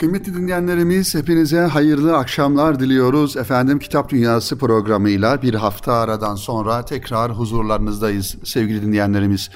Kıymetli 0.00 0.34
dinleyenlerimiz 0.34 1.14
hepinize 1.14 1.60
hayırlı 1.60 2.16
akşamlar 2.16 2.80
diliyoruz. 2.80 3.36
Efendim 3.36 3.78
Kitap 3.78 4.10
Dünyası 4.10 4.58
programıyla 4.58 5.42
bir 5.42 5.54
hafta 5.54 5.92
aradan 5.92 6.34
sonra 6.34 6.84
tekrar 6.84 7.32
huzurlarınızdayız 7.32 8.36
sevgili 8.44 8.82
dinleyenlerimiz. 8.82 9.50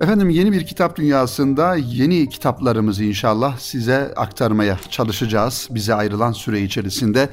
Efendim 0.00 0.30
yeni 0.30 0.52
bir 0.52 0.66
kitap 0.66 0.96
dünyasında 0.96 1.74
yeni 1.74 2.28
kitaplarımızı 2.28 3.04
inşallah 3.04 3.58
size 3.58 4.12
aktarmaya 4.16 4.78
çalışacağız. 4.90 5.68
Bize 5.70 5.94
ayrılan 5.94 6.32
süre 6.32 6.60
içerisinde 6.60 7.28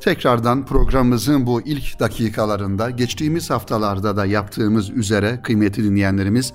tekrardan 0.00 0.66
programımızın 0.66 1.46
bu 1.46 1.62
ilk 1.62 2.00
dakikalarında 2.00 2.90
geçtiğimiz 2.90 3.50
haftalarda 3.50 4.16
da 4.16 4.26
yaptığımız 4.26 4.90
üzere 4.90 5.40
kıymetli 5.42 5.84
dinleyenlerimiz 5.84 6.52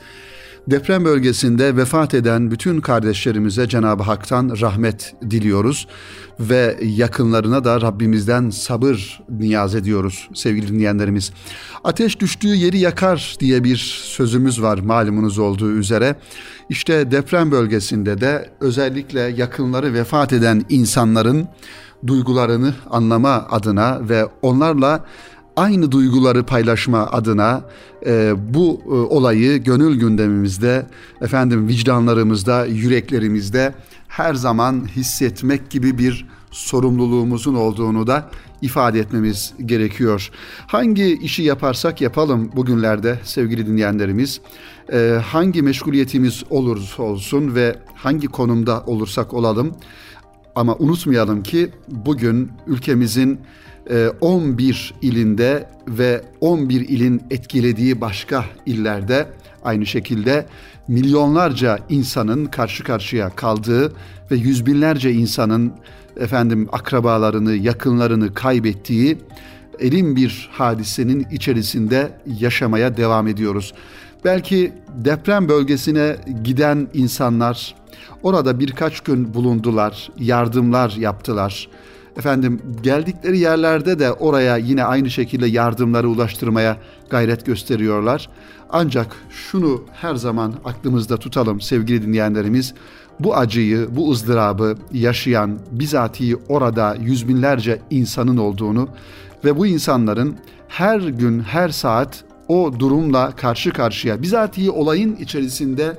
Deprem 0.68 1.06
bölgesinde 1.06 1.76
vefat 1.76 2.14
eden 2.14 2.52
bütün 2.52 2.82
kardeşlerimize 2.82 3.68
Cenab-ı 3.68 4.04
Hak'tan 4.04 4.58
rahmet 4.62 5.16
diliyoruz 5.30 5.88
ve 6.40 6.78
yakınlarına 6.82 7.64
da 7.64 7.82
Rabbimizden 7.82 8.50
sabır 8.50 9.22
niyaz 9.30 9.76
ediyoruz 9.76 10.30
sevgili 10.34 10.68
dinleyenlerimiz. 10.68 11.32
Ateş 11.84 12.20
düştüğü 12.20 12.56
yeri 12.56 12.78
yakar 12.78 13.36
diye 13.40 13.64
bir 13.64 14.04
sözümüz 14.04 14.62
var 14.62 14.78
malumunuz 14.78 15.40
olduğu 15.40 15.72
üzere. 15.72 16.16
İşte 16.70 17.12
deprem 17.12 17.52
bölgesinde 17.52 18.22
de 18.22 18.50
özellikle 18.60 19.20
yakınları 19.20 19.94
vefat 19.94 20.34
eden 20.34 20.66
insanların 20.70 21.48
duygularını 22.08 22.74
anlama 22.90 23.48
adına 23.50 24.10
ve 24.10 24.26
onlarla 24.42 25.06
aynı 25.60 25.92
duyguları 25.92 26.46
paylaşma 26.46 27.08
adına 27.08 27.62
e, 28.06 28.34
bu 28.54 28.82
e, 28.86 28.90
olayı 28.90 29.64
gönül 29.64 30.00
gündemimizde, 30.00 30.86
efendim 31.22 31.68
vicdanlarımızda, 31.68 32.66
yüreklerimizde 32.66 33.74
her 34.08 34.34
zaman 34.34 34.88
hissetmek 34.88 35.70
gibi 35.70 35.98
bir 35.98 36.28
sorumluluğumuzun 36.52 37.56
olduğunu 37.56 38.08
da 38.08 38.30
ifade 38.62 39.00
etmemiz 39.00 39.54
gerekiyor. 39.66 40.30
Hangi 40.68 41.20
işi 41.22 41.44
yaparsak 41.44 42.02
yapalım 42.02 42.52
bugünlerde 42.56 43.20
sevgili 43.24 43.68
dinleyenlerimiz, 43.68 44.42
e, 44.94 45.20
hangi 45.26 45.62
meşguliyetimiz 45.62 46.44
olursa 46.50 47.04
olsun 47.04 47.56
ve 47.56 47.76
hangi 47.96 48.28
konumda 48.28 48.84
olursak 48.86 49.34
olalım 49.34 49.76
ama 50.56 50.76
unutmayalım 50.76 51.44
ki 51.44 51.70
bugün 51.88 52.52
ülkemizin 52.68 53.40
11 54.22 54.94
ee, 55.04 55.08
ilinde 55.08 55.68
ve 55.88 56.22
11 56.42 56.82
ilin 56.82 57.22
etkilediği 57.30 58.02
başka 58.02 58.46
illerde 58.66 59.28
aynı 59.64 59.86
şekilde 59.86 60.46
milyonlarca 60.88 61.80
insanın 61.90 62.46
karşı 62.46 62.84
karşıya 62.84 63.30
kaldığı 63.30 63.94
ve 64.32 64.36
yüz 64.36 64.66
binlerce 64.66 65.12
insanın 65.12 65.74
efendim 66.20 66.70
akrabalarını, 66.72 67.56
yakınlarını 67.56 68.34
kaybettiği 68.34 69.18
elin 69.80 70.16
bir 70.16 70.50
hadisenin 70.52 71.28
içerisinde 71.32 72.12
yaşamaya 72.26 72.98
devam 72.98 73.28
ediyoruz. 73.28 73.74
Belki 74.26 74.74
deprem 74.96 75.50
bölgesine 75.50 76.16
giden 76.44 76.88
insanlar 76.94 77.76
orada 78.24 78.60
birkaç 78.60 79.00
gün 79.00 79.34
bulundular, 79.34 80.10
yardımlar 80.18 80.92
yaptılar 80.92 81.68
efendim 82.18 82.62
geldikleri 82.84 83.40
yerlerde 83.40 84.00
de 84.00 84.12
oraya 84.12 84.58
yine 84.58 84.84
aynı 84.84 85.10
şekilde 85.10 85.48
yardımları 85.48 86.10
ulaştırmaya 86.10 86.78
gayret 87.10 87.46
gösteriyorlar. 87.46 88.30
Ancak 88.70 89.16
şunu 89.30 89.84
her 89.94 90.16
zaman 90.16 90.54
aklımızda 90.66 91.18
tutalım 91.18 91.62
sevgili 91.62 92.02
dinleyenlerimiz. 92.02 92.74
Bu 93.20 93.38
acıyı, 93.38 93.88
bu 93.92 94.12
ızdırabı 94.12 94.76
yaşayan 94.92 95.60
bizatihi 95.72 96.36
orada 96.50 96.98
yüz 97.02 97.28
binlerce 97.28 97.82
insanın 97.90 98.38
olduğunu 98.38 98.90
ve 99.46 99.58
bu 99.58 99.68
insanların 99.68 100.38
her 100.68 101.00
gün, 101.00 101.40
her 101.40 101.70
saat 101.70 102.24
o 102.48 102.80
durumla 102.80 103.32
karşı 103.32 103.72
karşıya 103.72 104.22
bizatihi 104.22 104.72
olayın 104.72 105.16
içerisinde 105.16 105.98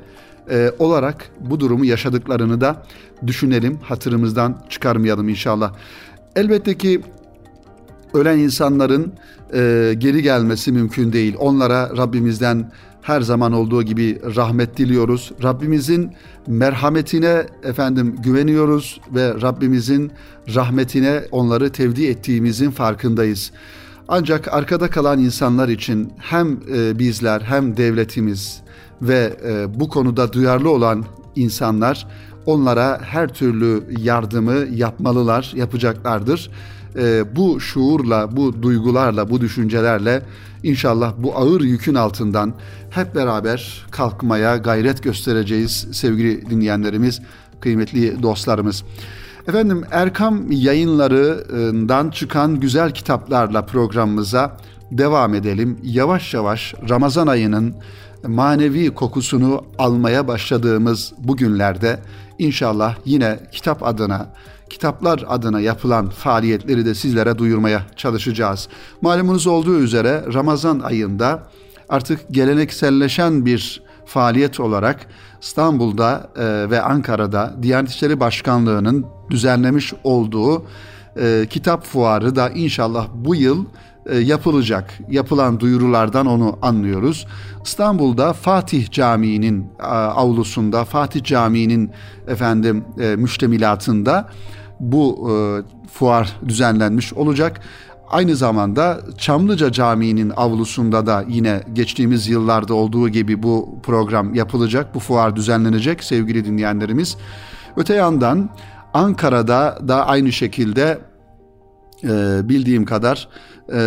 e, 0.51 0.73
olarak 0.79 1.31
bu 1.41 1.61
durumu 1.61 1.85
yaşadıklarını 1.85 2.61
da 2.61 2.83
düşünelim, 3.27 3.79
hatırımızdan 3.83 4.63
çıkarmayalım 4.69 5.29
inşallah. 5.29 5.75
Elbette 6.37 6.79
ki 6.79 7.01
ölen 8.15 8.39
insanların 8.39 9.13
e, 9.55 9.95
geri 9.99 10.23
gelmesi 10.23 10.73
mümkün 10.73 11.13
değil. 11.13 11.35
Onlara 11.39 11.97
Rabbimizden 11.97 12.73
her 13.03 13.21
zaman 13.21 13.53
olduğu 13.53 13.83
gibi 13.83 14.21
rahmet 14.37 14.77
diliyoruz. 14.77 15.33
Rabbimizin 15.43 16.13
merhametine 16.47 17.47
efendim 17.63 18.17
güveniyoruz 18.23 19.01
ve 19.15 19.35
Rabbimizin 19.43 20.13
rahmetine 20.55 21.21
onları 21.31 21.73
tevdi 21.73 22.07
ettiğimizin 22.07 22.71
farkındayız. 22.71 23.53
Ancak 24.09 24.55
arkada 24.55 24.91
kalan 24.91 25.19
insanlar 25.19 25.69
için 25.69 26.13
hem 26.19 26.61
e, 26.75 26.99
bizler 26.99 27.41
hem 27.41 27.77
devletimiz 27.77 28.63
ve 29.03 29.37
e, 29.45 29.81
bu 29.81 29.89
konuda 29.89 30.33
duyarlı 30.33 30.71
olan 30.71 31.05
insanlar 31.37 32.07
onlara 32.47 33.01
her 33.03 33.29
türlü 33.29 33.85
yardımı 33.99 34.67
yapmalılar, 34.75 35.53
yapacaklardır. 35.57 36.51
E, 36.97 37.37
bu 37.37 37.61
şuurla, 37.61 38.37
bu 38.37 38.63
duygularla, 38.63 39.31
bu 39.31 39.41
düşüncelerle 39.41 40.23
inşallah 40.63 41.13
bu 41.19 41.37
ağır 41.37 41.61
yükün 41.61 41.95
altından 41.95 42.55
hep 42.91 43.15
beraber 43.15 43.87
kalkmaya 43.91 44.57
gayret 44.57 45.03
göstereceğiz 45.03 45.87
sevgili 45.93 46.51
dinleyenlerimiz, 46.51 47.21
kıymetli 47.61 48.23
dostlarımız. 48.23 48.85
Efendim 49.49 49.85
Erkam 49.91 50.53
yayınlarından 50.53 52.11
çıkan 52.11 52.61
güzel 52.61 52.91
kitaplarla 52.91 53.67
programımıza 53.67 54.57
devam 54.91 55.35
edelim. 55.35 55.79
Yavaş 55.83 56.35
yavaş 56.35 56.75
Ramazan 56.89 57.27
ayının 57.27 57.75
manevi 58.27 58.95
kokusunu 58.95 59.65
almaya 59.79 60.29
başladığımız 60.29 61.13
bu 61.19 61.37
günlerde 61.37 62.01
inşallah 62.39 62.95
yine 63.05 63.41
kitap 63.53 63.83
adına, 63.83 64.29
kitaplar 64.71 65.25
adına 65.29 65.61
yapılan 65.61 66.09
faaliyetleri 66.09 66.87
de 66.87 66.95
sizlere 66.95 67.39
duyurmaya 67.39 67.83
çalışacağız. 67.97 68.69
Malumunuz 69.01 69.47
olduğu 69.47 69.79
üzere 69.79 70.25
Ramazan 70.35 70.81
ayında 70.81 71.43
artık 71.89 72.21
gelenekselleşen 72.31 73.47
bir 73.47 73.83
faaliyet 74.07 74.61
olarak 74.61 75.07
İstanbul'da 75.43 76.31
e, 76.37 76.71
ve 76.71 76.83
Ankara'da 76.83 77.55
Diyanet 77.63 77.91
İşleri 77.91 78.21
Başkanlığı'nın 78.21 79.07
düzenlemiş 79.31 79.95
olduğu 80.05 80.65
e, 81.17 81.47
kitap 81.51 81.85
fuarı 81.85 82.37
da 82.37 82.51
inşallah 82.51 83.09
bu 83.15 83.35
yıl 83.35 83.65
yapılacak. 84.21 84.99
Yapılan 85.11 85.61
duyurulardan 85.61 86.27
onu 86.27 86.59
anlıyoruz. 86.63 87.27
İstanbul'da 87.65 88.33
Fatih 88.33 88.91
Camii'nin 88.91 89.67
avlusunda, 90.15 90.85
Fatih 90.85 91.25
Camii'nin 91.25 91.91
efendim 92.29 92.85
e, 93.01 93.17
müştemilatında 93.17 94.29
bu 94.81 95.31
e, 95.31 95.35
fuar 95.89 96.37
düzenlenmiş 96.49 97.13
olacak. 97.13 97.61
Aynı 98.11 98.37
zamanda 98.37 99.01
Çamlıca 99.19 99.73
Camii'nin 99.73 100.33
avlusunda 100.37 101.07
da 101.07 101.25
yine 101.29 101.63
geçtiğimiz 101.73 102.29
yıllarda 102.29 102.75
olduğu 102.75 103.09
gibi 103.09 103.43
bu 103.43 103.79
program 103.83 104.35
yapılacak, 104.35 104.95
bu 104.95 105.01
fuar 105.01 105.37
düzenlenecek 105.37 106.05
sevgili 106.05 106.45
dinleyenlerimiz. 106.45 107.17
Öte 107.77 107.95
yandan 107.95 108.51
Ankara'da 108.95 109.79
da 109.89 110.07
aynı 110.07 110.33
şekilde 110.33 110.99
e, 112.05 112.41
bildiğim 112.49 112.85
kadar 112.85 113.29
e, 113.75 113.81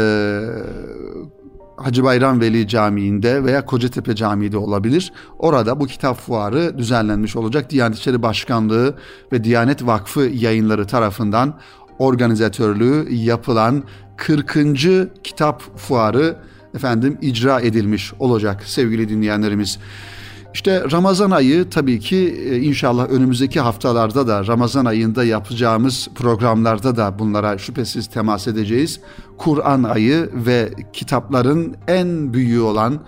Hacı 1.78 2.04
Bayram 2.04 2.42
Veli 2.42 2.68
Camii'nde 2.68 3.44
veya 3.44 3.66
Kocatepe 3.66 4.16
Camii'de 4.16 4.58
olabilir. 4.58 5.14
Orada 5.40 5.80
bu 5.80 5.88
kitap 5.88 6.18
fuarı 6.18 6.78
düzenlenmiş 6.78 7.36
olacak. 7.36 7.70
Diyanet 7.70 7.98
İşleri 7.98 8.22
Başkanlığı 8.22 8.96
ve 9.32 9.44
Diyanet 9.44 9.86
Vakfı 9.86 10.22
yayınları 10.22 10.88
tarafından 10.88 11.60
organizatörlüğü 12.00 13.14
yapılan 13.14 13.84
40. 14.18 14.58
kitap 15.24 15.78
fuarı 15.78 16.36
efendim 16.76 17.18
icra 17.22 17.62
edilmiş 17.62 18.14
olacak 18.20 18.64
sevgili 18.64 19.10
dinleyenlerimiz. 19.10 19.80
İşte 20.54 20.84
Ramazan 20.92 21.32
ayı 21.32 21.70
tabii 21.70 22.00
ki 22.00 22.18
e, 22.50 22.58
inşallah 22.58 23.10
önümüzdeki 23.10 23.60
haftalarda 23.60 24.28
da 24.28 24.48
Ramazan 24.48 24.86
ayında 24.86 25.24
yapacağımız 25.24 26.08
programlarda 26.16 26.98
da 26.98 27.20
bunlara 27.20 27.58
şüphesiz 27.58 28.08
temas 28.08 28.48
edeceğiz. 28.48 29.00
Kur'an 29.38 29.84
ayı 29.84 30.30
ve 30.34 30.70
kitapların 30.94 31.76
en 31.88 32.34
büyüğü 32.34 32.60
olan 32.60 33.00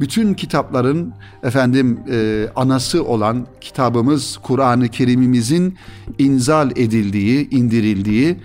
bütün 0.00 0.34
kitapların 0.34 1.12
efendim 1.42 2.00
e, 2.10 2.48
anası 2.56 3.04
olan 3.04 3.46
kitabımız 3.60 4.38
Kur'an-ı 4.42 4.88
Kerim'imizin 4.88 5.76
inzal 6.18 6.70
edildiği, 6.70 7.50
indirildiği 7.50 8.36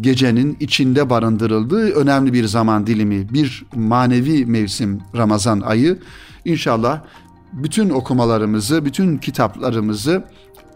gecenin 0.00 0.56
içinde 0.60 1.10
barındırıldığı 1.10 1.90
önemli 1.90 2.32
bir 2.32 2.44
zaman 2.44 2.86
dilimi, 2.86 3.32
bir 3.32 3.64
manevi 3.74 4.46
mevsim 4.46 5.00
Ramazan 5.16 5.60
ayı. 5.60 5.98
İnşallah 6.44 7.00
bütün 7.52 7.90
okumalarımızı, 7.90 8.84
bütün 8.84 9.18
kitaplarımızı 9.18 10.24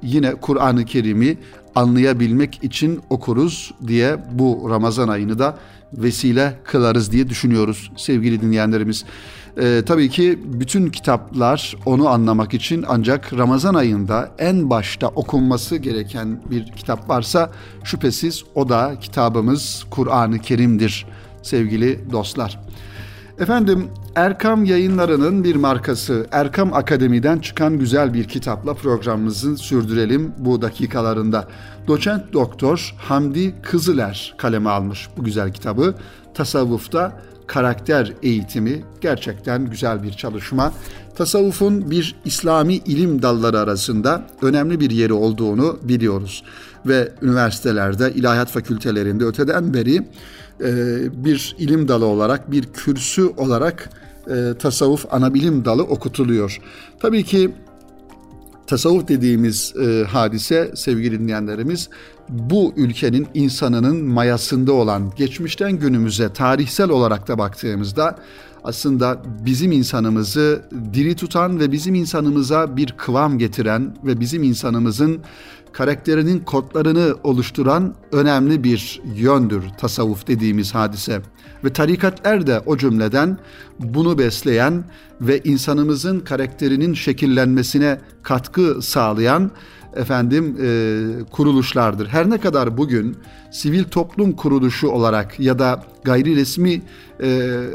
yine 0.02 0.34
Kur'an-ı 0.34 0.84
Kerim'i 0.84 1.38
anlayabilmek 1.74 2.64
için 2.64 3.00
okuruz 3.10 3.74
diye 3.86 4.16
bu 4.32 4.66
Ramazan 4.70 5.08
ayını 5.08 5.38
da 5.38 5.58
vesile 5.92 6.58
kılarız 6.64 7.12
diye 7.12 7.28
düşünüyoruz 7.28 7.92
sevgili 7.96 8.40
dinleyenlerimiz. 8.40 9.04
Ee, 9.60 9.82
tabii 9.86 10.10
ki 10.10 10.38
bütün 10.44 10.90
kitaplar 10.90 11.76
onu 11.86 12.08
anlamak 12.08 12.54
için 12.54 12.84
ancak 12.88 13.32
Ramazan 13.32 13.74
ayında 13.74 14.30
en 14.38 14.70
başta 14.70 15.08
okunması 15.08 15.76
gereken 15.76 16.40
bir 16.50 16.66
kitap 16.66 17.08
varsa 17.08 17.50
şüphesiz 17.84 18.44
o 18.54 18.68
da 18.68 18.96
kitabımız 19.00 19.84
Kur'an-ı 19.90 20.38
Kerim'dir 20.38 21.06
sevgili 21.42 22.12
dostlar. 22.12 22.60
Efendim 23.42 23.88
Erkam 24.14 24.64
yayınlarının 24.64 25.44
bir 25.44 25.56
markası 25.56 26.26
Erkam 26.32 26.74
Akademi'den 26.74 27.38
çıkan 27.38 27.78
güzel 27.78 28.14
bir 28.14 28.24
kitapla 28.24 28.74
programımızı 28.74 29.56
sürdürelim 29.56 30.32
bu 30.38 30.62
dakikalarında. 30.62 31.48
Doçent 31.88 32.32
Doktor 32.32 32.94
Hamdi 32.98 33.54
Kızıler 33.62 34.34
kaleme 34.38 34.70
almış 34.70 35.08
bu 35.16 35.24
güzel 35.24 35.52
kitabı. 35.52 35.94
Tasavvufta 36.34 37.20
karakter 37.46 38.12
eğitimi 38.22 38.84
gerçekten 39.00 39.70
güzel 39.70 40.02
bir 40.02 40.12
çalışma. 40.12 40.72
Tasavvufun 41.16 41.90
bir 41.90 42.14
İslami 42.24 42.74
ilim 42.74 43.22
dalları 43.22 43.58
arasında 43.58 44.26
önemli 44.42 44.80
bir 44.80 44.90
yeri 44.90 45.12
olduğunu 45.12 45.78
biliyoruz. 45.82 46.44
Ve 46.86 47.12
üniversitelerde, 47.22 48.12
ilahiyat 48.12 48.50
fakültelerinde 48.50 49.24
öteden 49.24 49.74
beri 49.74 49.96
e, 50.60 51.24
bir 51.24 51.56
ilim 51.58 51.88
dalı 51.88 52.06
olarak, 52.06 52.50
bir 52.50 52.64
kürsü 52.64 53.26
olarak 53.36 53.90
e, 54.30 54.58
tasavvuf 54.58 55.06
ana 55.10 55.34
bilim 55.34 55.64
dalı 55.64 55.82
okutuluyor. 55.82 56.58
Tabii 57.00 57.24
ki 57.24 57.50
tasavvuf 58.66 59.08
dediğimiz 59.08 59.74
e, 59.76 60.04
hadise 60.04 60.70
sevgili 60.74 61.20
dinleyenlerimiz 61.20 61.88
bu 62.28 62.72
ülkenin 62.76 63.28
insanının 63.34 64.04
mayasında 64.04 64.72
olan 64.72 65.12
geçmişten 65.16 65.72
günümüze 65.72 66.32
tarihsel 66.32 66.90
olarak 66.90 67.28
da 67.28 67.38
baktığımızda 67.38 68.18
aslında 68.64 69.22
bizim 69.46 69.72
insanımızı 69.72 70.62
diri 70.92 71.16
tutan 71.16 71.60
ve 71.60 71.72
bizim 71.72 71.94
insanımıza 71.94 72.76
bir 72.76 72.94
kıvam 72.96 73.38
getiren 73.38 73.96
ve 74.04 74.20
bizim 74.20 74.42
insanımızın 74.42 75.20
karakterinin 75.72 76.38
kodlarını 76.38 77.14
oluşturan 77.24 77.94
önemli 78.12 78.64
bir 78.64 79.02
yöndür 79.14 79.64
tasavvuf 79.78 80.26
dediğimiz 80.26 80.74
hadise. 80.74 81.22
Ve 81.64 81.72
tarikatler 81.72 82.46
de 82.46 82.60
o 82.66 82.76
cümleden 82.76 83.38
bunu 83.78 84.18
besleyen 84.18 84.84
ve 85.20 85.40
insanımızın 85.44 86.20
karakterinin 86.20 86.94
şekillenmesine 86.94 88.00
katkı 88.22 88.82
sağlayan 88.82 89.50
efendim 89.96 90.56
e, 90.62 91.30
kuruluşlardır. 91.30 92.06
Her 92.06 92.30
ne 92.30 92.38
kadar 92.38 92.76
bugün 92.76 93.16
sivil 93.50 93.84
toplum 93.84 94.32
kuruluşu 94.32 94.88
olarak 94.88 95.40
ya 95.40 95.58
da 95.58 95.84
gayri 96.04 96.36
resmi 96.36 96.82
e, 97.20 97.28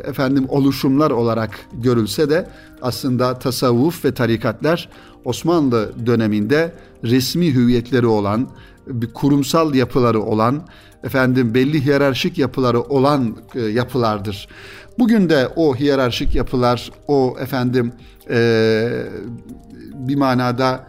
efendim 0.03 0.45
oluşumlar 0.49 1.11
olarak 1.11 1.59
görülse 1.73 2.29
de 2.29 2.49
aslında 2.81 3.39
tasavvuf 3.39 4.05
ve 4.05 4.13
tarikatlar 4.13 4.89
Osmanlı 5.25 5.91
döneminde 6.05 6.71
resmi 7.03 7.53
hüviyetleri 7.53 8.05
olan, 8.05 8.49
bir 8.87 9.13
kurumsal 9.13 9.75
yapıları 9.75 10.21
olan, 10.21 10.67
efendim 11.03 11.53
belli 11.53 11.85
hiyerarşik 11.85 12.37
yapıları 12.37 12.81
olan 12.81 13.37
e, 13.55 13.61
yapılardır. 13.61 14.47
Bugün 14.99 15.29
de 15.29 15.47
o 15.55 15.75
hiyerarşik 15.75 16.35
yapılar, 16.35 16.91
o 17.07 17.35
efendim 17.39 17.91
e, 18.29 19.03
bir 19.93 20.15
manada 20.15 20.87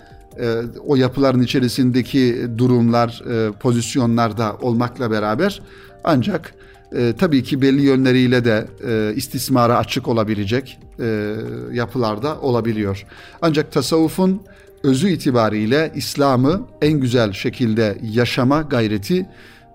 o 0.86 0.96
yapıların 0.96 1.42
içerisindeki 1.42 2.46
durumlar, 2.58 3.22
e, 3.30 3.52
pozisyonlar 3.52 4.38
da 4.38 4.56
olmakla 4.60 5.10
beraber 5.10 5.62
ancak 6.04 6.54
e, 6.96 7.14
tabii 7.18 7.42
ki 7.42 7.62
belli 7.62 7.82
yönleriyle 7.82 8.44
de 8.44 8.66
e, 8.88 9.12
istismara 9.16 9.78
açık 9.78 10.08
olabilecek 10.08 10.78
e, 11.00 11.34
yapılarda 11.72 12.40
olabiliyor. 12.40 13.06
Ancak 13.42 13.72
tasavvufun 13.72 14.42
özü 14.82 15.08
itibariyle 15.08 15.92
İslam'ı 15.94 16.62
en 16.82 17.00
güzel 17.00 17.32
şekilde 17.32 17.98
yaşama 18.02 18.62
gayreti 18.62 19.26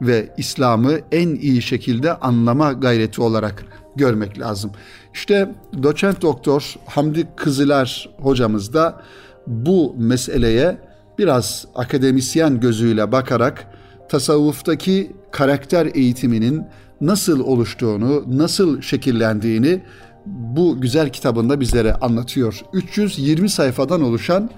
ve 0.01 0.29
İslam'ı 0.37 0.99
en 1.11 1.29
iyi 1.35 1.61
şekilde 1.61 2.13
anlama 2.13 2.73
gayreti 2.73 3.21
olarak 3.21 3.65
görmek 3.95 4.39
lazım. 4.39 4.71
İşte 5.13 5.51
doçent 5.83 6.21
doktor 6.21 6.75
Hamdi 6.85 7.27
Kızılar 7.35 8.09
hocamız 8.21 8.73
da 8.73 9.01
bu 9.47 9.95
meseleye 9.97 10.77
biraz 11.17 11.65
akademisyen 11.75 12.59
gözüyle 12.59 13.11
bakarak 13.11 13.67
tasavvuftaki 14.09 15.11
karakter 15.31 15.89
eğitiminin 15.93 16.63
nasıl 17.01 17.39
oluştuğunu, 17.39 18.23
nasıl 18.27 18.81
şekillendiğini 18.81 19.81
bu 20.25 20.81
güzel 20.81 21.09
kitabında 21.09 21.59
bizlere 21.59 21.93
anlatıyor. 21.93 22.61
320 22.73 23.49
sayfadan 23.49 24.01
oluşan 24.01 24.49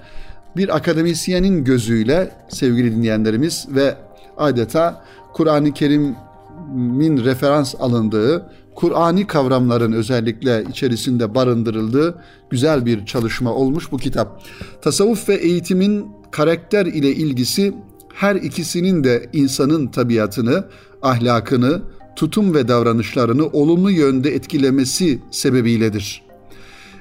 bir 0.56 0.76
akademisyenin 0.76 1.64
gözüyle 1.64 2.30
sevgili 2.48 2.96
dinleyenlerimiz 2.96 3.66
ve 3.70 3.94
adeta 4.38 5.04
Kur'an-ı 5.32 5.72
Kerim'in 5.72 7.24
referans 7.24 7.74
alındığı, 7.78 8.50
Kur'ani 8.76 9.26
kavramların 9.26 9.92
özellikle 9.92 10.64
içerisinde 10.70 11.34
barındırıldığı 11.34 12.18
güzel 12.50 12.86
bir 12.86 13.06
çalışma 13.06 13.52
olmuş 13.52 13.92
bu 13.92 13.96
kitap. 13.96 14.42
Tasavvuf 14.82 15.28
ve 15.28 15.34
eğitimin 15.34 16.06
karakter 16.30 16.86
ile 16.86 17.10
ilgisi 17.10 17.74
her 18.14 18.36
ikisinin 18.36 19.04
de 19.04 19.30
insanın 19.32 19.86
tabiatını, 19.86 20.64
ahlakını, 21.02 21.82
tutum 22.16 22.54
ve 22.54 22.68
davranışlarını 22.68 23.46
olumlu 23.46 23.90
yönde 23.90 24.34
etkilemesi 24.34 25.18
sebebiyledir. 25.30 26.22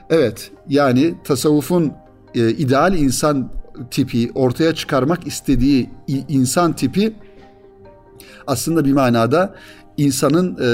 Evet, 0.10 0.52
yani 0.70 1.16
tasavvufun 1.24 1.94
e, 2.36 2.50
ideal 2.50 2.98
insan 2.98 3.52
tipi 3.92 4.32
ortaya 4.36 4.76
çıkarmak 4.76 5.28
istediği 5.28 5.90
insan 6.30 6.74
tipi 6.74 7.14
aslında 8.48 8.86
bir 8.86 8.94
manada 8.94 9.56
insanın 9.98 10.58
e, 10.62 10.70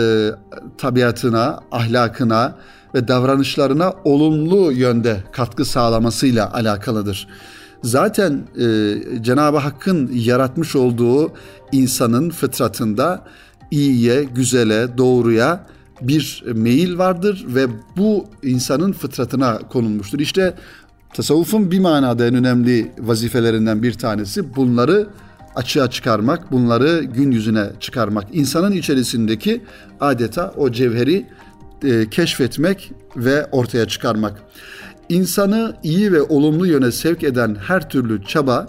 tabiatına, 0.78 1.60
ahlakına 1.72 2.56
ve 2.96 3.08
davranışlarına 3.08 3.94
olumlu 4.04 4.72
yönde 4.72 5.24
katkı 5.32 5.66
sağlamasıyla 5.66 6.54
alakalıdır. 6.54 7.28
Zaten 7.84 8.48
e, 8.60 8.96
Cenab-ı 9.22 9.58
Hakk'ın 9.58 10.12
yaratmış 10.14 10.76
olduğu 10.76 11.32
insanın 11.72 12.30
fıtratında 12.30 13.24
iyiye, 13.72 14.24
güzele, 14.24 14.98
doğruya 14.98 15.66
bir 16.02 16.44
meyil 16.54 16.98
vardır 16.98 17.46
ve 17.48 17.68
bu 17.98 18.26
insanın 18.44 18.92
fıtratına 18.92 19.58
konulmuştur. 19.58 20.20
İşte 20.20 20.54
tasavvufun 21.14 21.72
bir 21.72 21.80
manada 21.80 22.28
en 22.28 22.36
önemli 22.36 22.92
vazifelerinden 23.00 23.84
bir 23.84 23.94
tanesi 23.94 24.56
bunları 24.56 25.08
açığa 25.56 25.90
çıkarmak, 25.90 26.52
bunları 26.52 27.04
gün 27.04 27.32
yüzüne 27.32 27.66
çıkarmak. 27.80 28.28
İnsanın 28.34 28.72
içerisindeki 28.72 29.64
adeta 30.00 30.54
o 30.58 30.72
cevheri 30.72 31.26
e, 31.84 32.10
keşfetmek 32.10 32.92
ve 33.16 33.46
ortaya 33.46 33.88
çıkarmak. 33.88 34.42
İnsanı 35.10 35.76
iyi 35.84 36.12
ve 36.12 36.22
olumlu 36.22 36.68
yöne 36.68 36.92
sevk 36.92 37.24
eden 37.24 37.58
her 37.68 37.90
türlü 37.90 38.24
çaba 38.24 38.68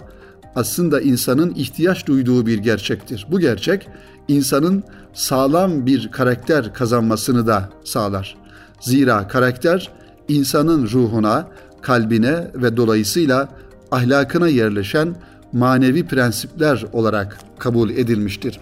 aslında 0.55 1.01
insanın 1.01 1.53
ihtiyaç 1.55 2.07
duyduğu 2.07 2.45
bir 2.45 2.57
gerçektir. 2.57 3.27
Bu 3.31 3.39
gerçek 3.39 3.87
insanın 4.27 4.83
sağlam 5.13 5.85
bir 5.85 6.11
karakter 6.11 6.73
kazanmasını 6.73 7.47
da 7.47 7.69
sağlar. 7.83 8.37
Zira 8.79 9.27
karakter 9.27 9.91
insanın 10.27 10.87
ruhuna, 10.87 11.47
kalbine 11.81 12.47
ve 12.55 12.77
dolayısıyla 12.77 13.49
ahlakına 13.91 14.47
yerleşen 14.47 15.15
manevi 15.53 16.05
prensipler 16.05 16.85
olarak 16.93 17.37
kabul 17.59 17.89
edilmiştir. 17.89 18.59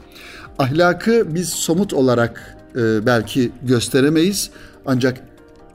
Ahlakı 0.59 1.35
biz 1.35 1.49
somut 1.49 1.93
olarak 1.93 2.57
e, 2.75 3.05
belki 3.05 3.51
gösteremeyiz 3.61 4.49
ancak 4.85 5.19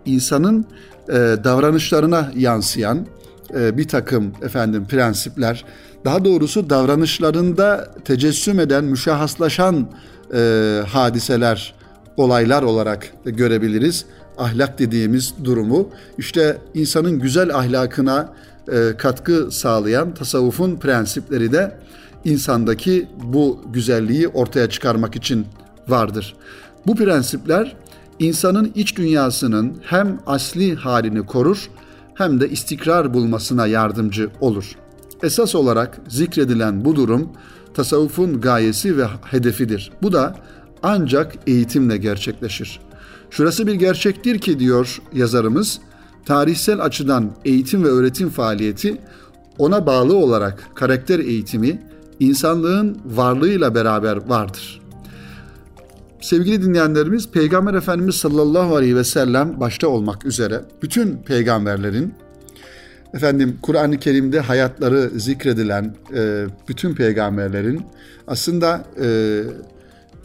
insanın 0.04 0.66
e, 1.08 1.12
davranışlarına 1.44 2.30
yansıyan 2.36 3.06
e, 3.54 3.78
bir 3.78 3.88
takım 3.88 4.32
efendim 4.42 4.86
prensipler, 4.86 5.64
daha 6.04 6.24
doğrusu 6.24 6.70
davranışlarında 6.70 7.94
tecessüm 8.04 8.60
eden, 8.60 8.84
müşahhaslaşan 8.84 9.88
e, 10.34 10.82
hadiseler, 10.86 11.74
olaylar 12.16 12.62
olarak 12.62 13.12
görebiliriz. 13.24 14.04
Ahlak 14.38 14.78
dediğimiz 14.78 15.34
durumu 15.44 15.88
işte 16.18 16.58
insanın 16.74 17.18
güzel 17.18 17.54
ahlakına 17.54 18.32
e, 18.72 18.96
katkı 18.98 19.50
sağlayan 19.50 20.14
tasavvufun 20.14 20.76
prensipleri 20.76 21.52
de 21.52 21.78
insandaki 22.24 23.08
bu 23.24 23.60
güzelliği 23.72 24.28
ortaya 24.28 24.70
çıkarmak 24.70 25.16
için 25.16 25.46
vardır. 25.88 26.36
Bu 26.86 26.96
prensipler 26.96 27.76
insanın 28.18 28.72
iç 28.74 28.96
dünyasının 28.96 29.76
hem 29.82 30.20
asli 30.26 30.74
halini 30.74 31.26
korur 31.26 31.70
hem 32.14 32.40
de 32.40 32.48
istikrar 32.48 33.14
bulmasına 33.14 33.66
yardımcı 33.66 34.30
olur. 34.40 34.72
Esas 35.22 35.54
olarak 35.54 35.98
zikredilen 36.08 36.84
bu 36.84 36.96
durum 36.96 37.28
tasavvufun 37.74 38.40
gayesi 38.40 38.96
ve 38.96 39.06
hedefidir. 39.24 39.92
Bu 40.02 40.12
da 40.12 40.36
ancak 40.82 41.34
eğitimle 41.46 41.96
gerçekleşir. 41.96 42.80
Şurası 43.30 43.66
bir 43.66 43.74
gerçektir 43.74 44.38
ki 44.38 44.58
diyor 44.58 45.02
yazarımız, 45.12 45.80
tarihsel 46.26 46.80
açıdan 46.80 47.30
eğitim 47.44 47.84
ve 47.84 47.88
öğretim 47.88 48.30
faaliyeti 48.30 48.96
ona 49.58 49.86
bağlı 49.86 50.16
olarak 50.16 50.68
karakter 50.74 51.18
eğitimi 51.18 51.82
insanlığın 52.20 52.98
varlığıyla 53.06 53.74
beraber 53.74 54.28
vardır. 54.28 54.80
Sevgili 56.20 56.62
dinleyenlerimiz 56.62 57.30
Peygamber 57.30 57.74
Efendimiz 57.74 58.14
sallallahu 58.14 58.76
aleyhi 58.76 58.96
ve 58.96 59.04
sellem 59.04 59.60
başta 59.60 59.88
olmak 59.88 60.26
üzere 60.26 60.60
bütün 60.82 61.16
peygamberlerin 61.16 62.14
efendim 63.14 63.58
Kur'an-ı 63.62 63.98
Kerim'de 63.98 64.40
hayatları 64.40 65.10
zikredilen 65.16 65.94
e, 66.14 66.46
bütün 66.68 66.94
peygamberlerin 66.94 67.82
aslında 68.26 68.84
e, 69.02 69.42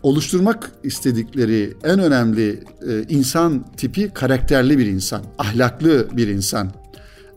oluşturmak 0.04 0.72
istedikleri 0.84 1.74
en 1.84 2.00
önemli 2.00 2.64
e, 2.90 3.04
insan 3.10 3.66
tipi 3.78 4.10
karakterli 4.14 4.78
bir 4.78 4.86
insan, 4.86 5.22
ahlaklı 5.38 6.08
bir 6.18 6.28
insan. 6.28 6.72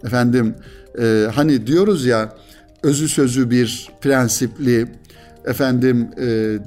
Efendim 0.04 0.54
e, 1.00 1.26
hani 1.35 1.66
diyoruz 1.66 2.04
ya 2.04 2.33
özü 2.83 3.09
sözü 3.09 3.50
bir 3.50 3.88
prensipli, 4.00 4.87
efendim 5.44 6.09
e, 6.21 6.59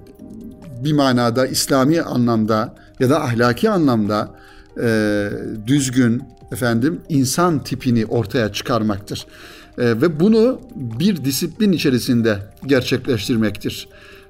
bir 0.84 0.94
manada 0.94 1.48
İslami 1.48 2.02
anlamda 2.02 2.76
ya 3.00 3.10
da 3.10 3.24
ahlaki 3.24 3.70
anlamda 3.70 4.36
e, 4.82 5.30
düzgün 5.68 6.24
efendim 6.52 7.02
insan 7.10 7.64
tipini 7.64 8.06
ortaya 8.06 8.54
çıkarmaktır. 8.54 9.26
E, 9.78 9.84
ve 9.86 10.20
bunu 10.20 10.62
bir 10.76 11.26
disiplin 11.26 11.72
içerisinde 11.72 12.40
gerçekleştirmektir. 12.66 13.88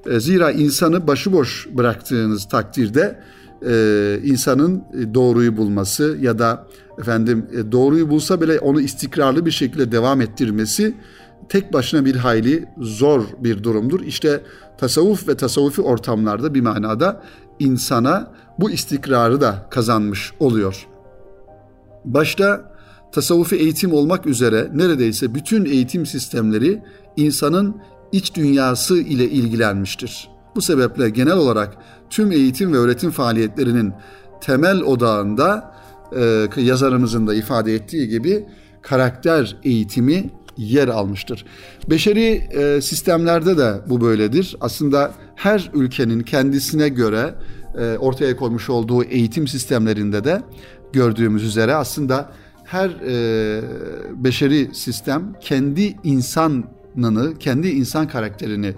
E, 0.08 0.20
zira 0.20 0.52
insanı 0.52 1.08
başıboş 1.08 1.68
bıraktığınız 1.72 2.48
takdirde 2.48 3.20
e, 3.68 4.20
insanın 4.24 4.84
doğruyu 5.14 5.58
bulması 5.58 6.18
ya 6.22 6.40
da 6.40 6.68
efendim 7.00 7.46
e, 7.54 7.72
doğruyu 7.72 8.10
bulsa 8.10 8.42
bile 8.42 8.60
onu 8.60 8.82
istikrarlı 8.82 9.46
bir 9.46 9.52
şekilde 9.52 9.92
devam 9.92 10.22
ettirmesi 10.22 10.96
tek 11.50 11.74
başına 11.74 12.06
bir 12.06 12.16
hayli 12.16 12.66
zor 12.78 13.24
bir 13.40 13.64
durumdur. 13.64 14.02
İşte 14.02 14.42
tasavvuf 14.78 15.28
ve 15.28 15.38
tasavvufi 15.38 15.82
ortamlarda 15.82 16.54
bir 16.54 16.62
manada 16.62 17.24
insana 17.60 18.32
bu 18.60 18.72
istikrarı 18.72 19.42
da 19.42 19.68
kazanmış 19.70 20.34
oluyor. 20.40 20.88
Başta 22.06 22.72
tasavvufi 23.12 23.56
eğitim 23.56 23.94
olmak 23.94 24.26
üzere 24.26 24.70
neredeyse 24.74 25.36
bütün 25.36 25.66
eğitim 25.66 26.06
sistemleri 26.06 26.84
insanın 27.18 27.76
iç 28.12 28.36
dünyası 28.36 28.98
ile 28.98 29.30
ilgilenmiştir. 29.30 30.30
Bu 30.56 30.62
sebeple 30.62 31.10
genel 31.10 31.38
olarak 31.38 31.78
tüm 32.10 32.32
eğitim 32.32 32.74
ve 32.74 32.78
öğretim 32.78 33.12
faaliyetlerinin 33.12 33.94
temel 34.42 34.82
odağında 34.82 35.76
e, 36.16 36.48
yazarımızın 36.62 37.28
da 37.28 37.36
ifade 37.36 37.76
ettiği 37.76 38.10
gibi 38.10 38.46
karakter 38.82 39.58
eğitimi 39.64 40.30
yer 40.58 40.88
almıştır. 40.88 41.46
Beşeri 41.90 42.48
e, 42.52 42.82
sistemlerde 42.82 43.58
de 43.58 43.74
bu 43.90 44.02
böyledir. 44.02 44.56
Aslında 44.62 45.12
her 45.36 45.72
ülkenin 45.74 46.20
kendisine 46.20 46.90
göre 46.90 47.36
e, 47.80 47.98
ortaya 47.98 48.36
koymuş 48.36 48.70
olduğu 48.70 49.04
eğitim 49.04 49.48
sistemlerinde 49.48 50.24
de 50.24 50.42
gördüğümüz 50.94 51.44
üzere 51.44 51.76
aslında 51.76 52.32
her 52.64 52.90
e, 52.90 53.62
beşeri 54.16 54.70
sistem 54.74 55.34
kendi 55.42 55.96
insanını, 56.98 57.38
kendi 57.40 57.68
insan 57.68 58.08
karakterini 58.08 58.74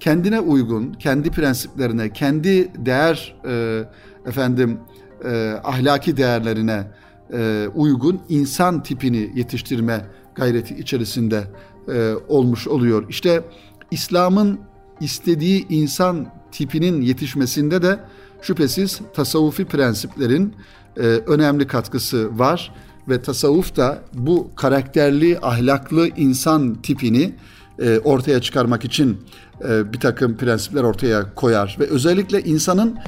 kendine 0.00 0.40
uygun, 0.40 0.92
kendi 0.92 1.30
prensiplerine, 1.30 2.12
kendi 2.12 2.70
değer 2.86 3.36
e, 3.44 3.84
efendim 4.26 4.78
e, 5.24 5.60
ahlaki 5.64 6.16
değerlerine 6.16 6.90
e, 7.32 7.68
uygun 7.74 8.20
insan 8.28 8.82
tipini 8.82 9.30
yetiştirme 9.34 10.06
gayreti 10.34 10.74
içerisinde 10.74 11.44
e, 11.88 12.12
olmuş 12.28 12.68
oluyor. 12.68 13.06
İşte 13.08 13.44
İslam'ın 13.90 14.60
istediği 15.00 15.66
insan 15.68 16.26
tipinin 16.52 17.02
yetişmesinde 17.02 17.82
de 17.82 18.00
şüphesiz 18.42 19.00
tasavvufi 19.14 19.64
prensiplerin 19.64 20.54
e, 20.96 21.00
önemli 21.02 21.66
katkısı 21.66 22.38
var 22.38 22.72
ve 23.08 23.22
tasavvuf 23.22 23.76
da 23.76 24.02
bu 24.14 24.50
karakterli, 24.56 25.38
ahlaklı 25.42 26.08
insan 26.08 26.74
tipini 26.74 27.34
e, 27.78 27.98
ortaya 27.98 28.40
çıkarmak 28.40 28.84
için 28.84 29.20
e, 29.68 29.92
bir 29.92 30.00
takım 30.00 30.36
prensipler 30.36 30.82
ortaya 30.82 31.34
koyar 31.34 31.76
ve 31.80 31.86
özellikle 31.86 32.42
insanın 32.42 32.98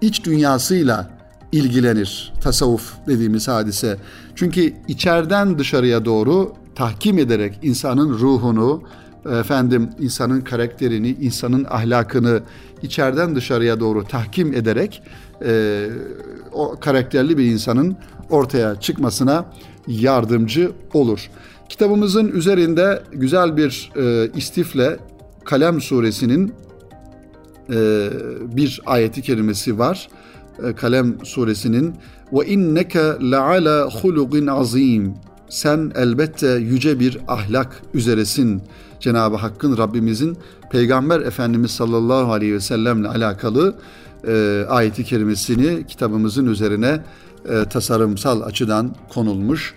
iç 0.00 0.24
dünyasıyla 0.24 1.10
ilgilenir 1.52 2.32
tasavvuf 2.40 2.92
dediğimiz 3.06 3.48
hadise. 3.48 3.96
Çünkü 4.34 4.74
içeriden 4.88 5.58
dışarıya 5.58 6.04
doğru 6.04 6.54
tahkim 6.74 7.18
ederek 7.18 7.58
insanın 7.62 8.18
ruhunu, 8.18 8.82
efendim 9.40 9.90
insanın 9.98 10.40
karakterini, 10.40 11.08
insanın 11.08 11.66
ahlakını 11.70 12.40
içeriden 12.82 13.36
dışarıya 13.36 13.80
doğru 13.80 14.04
tahkim 14.04 14.52
ederek 14.54 15.02
e, 15.44 15.86
o 16.52 16.76
karakterli 16.80 17.38
bir 17.38 17.44
insanın 17.44 17.96
ortaya 18.30 18.80
çıkmasına 18.80 19.46
yardımcı 19.88 20.72
olur. 20.94 21.30
Kitabımızın 21.68 22.28
üzerinde 22.28 23.02
güzel 23.12 23.56
bir 23.56 23.90
e, 23.96 24.30
istifle 24.36 24.96
Kalem 25.44 25.80
suresinin 25.80 26.54
e, 27.70 28.08
bir 28.56 28.80
ayeti 28.86 29.22
kerimesi 29.22 29.78
var. 29.78 30.08
E, 30.64 30.72
Kalem 30.72 31.24
suresinin 31.24 31.94
ve 32.32 32.46
inneke 32.46 33.02
leala 33.30 33.90
hulugin 33.90 34.46
azim 34.46 35.14
sen 35.48 35.92
elbette 35.94 36.48
yüce 36.48 37.00
bir 37.00 37.18
ahlak 37.28 37.82
üzeresin. 37.94 38.62
Cenab-ı 39.00 39.36
Hakk'ın 39.36 39.76
Rabbimizin 39.76 40.36
Peygamber 40.70 41.20
Efendimiz 41.20 41.70
sallallahu 41.70 42.32
aleyhi 42.32 42.54
ve 42.54 42.60
sellemle 42.60 43.08
alakalı 43.08 43.74
e, 44.28 44.64
ayeti 44.68 45.04
kerimesini 45.04 45.86
kitabımızın 45.86 46.46
üzerine 46.46 47.00
e, 47.48 47.64
tasarımsal 47.64 48.40
açıdan 48.40 48.94
konulmuş 49.08 49.74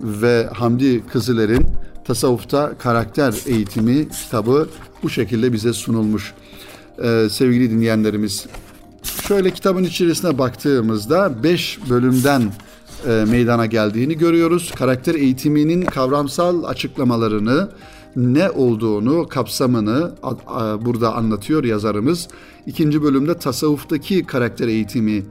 ve 0.00 0.48
Hamdi 0.52 1.06
Kızıler'in 1.06 1.66
tasavvufta 2.04 2.72
karakter 2.78 3.34
eğitimi 3.46 4.08
kitabı 4.08 4.68
bu 5.02 5.10
şekilde 5.10 5.52
bize 5.52 5.72
sunulmuş. 5.72 6.32
E, 7.02 7.28
sevgili 7.30 7.70
dinleyenlerimiz 7.70 8.46
şöyle 9.28 9.50
kitabın 9.50 9.84
içerisine 9.84 10.38
baktığımızda 10.38 11.42
5 11.42 11.78
bölümden 11.90 12.42
e, 13.06 13.24
meydana 13.30 13.66
geldiğini 13.66 14.18
görüyoruz. 14.18 14.72
Karakter 14.76 15.14
eğitiminin 15.14 15.82
kavramsal 15.82 16.64
açıklamalarını, 16.64 17.68
ne 18.16 18.50
olduğunu, 18.50 19.28
kapsamını 19.28 20.12
burada 20.80 21.14
anlatıyor 21.14 21.64
yazarımız. 21.64 22.28
İkinci 22.66 23.02
bölümde 23.02 23.38
tasavvuftaki 23.38 24.24
karakter 24.24 24.68
eğitimi 24.68 25.22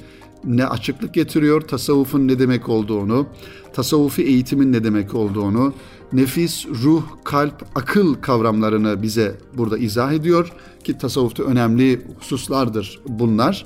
ne 0.45 0.65
açıklık 0.65 1.13
getiriyor, 1.13 1.62
tasavvufun 1.62 2.27
ne 2.27 2.39
demek 2.39 2.69
olduğunu, 2.69 3.27
tasavvufi 3.74 4.24
eğitimin 4.24 4.74
ne 4.74 4.83
demek 4.83 5.15
olduğunu, 5.15 5.74
nefis, 6.13 6.67
ruh, 6.67 7.03
kalp, 7.24 7.65
akıl 7.75 8.13
kavramlarını 8.13 9.01
bize 9.01 9.36
burada 9.57 9.77
izah 9.77 10.12
ediyor 10.13 10.51
ki 10.83 10.98
tasavvufta 10.98 11.43
önemli 11.43 12.01
hususlardır 12.19 13.00
bunlar. 13.07 13.65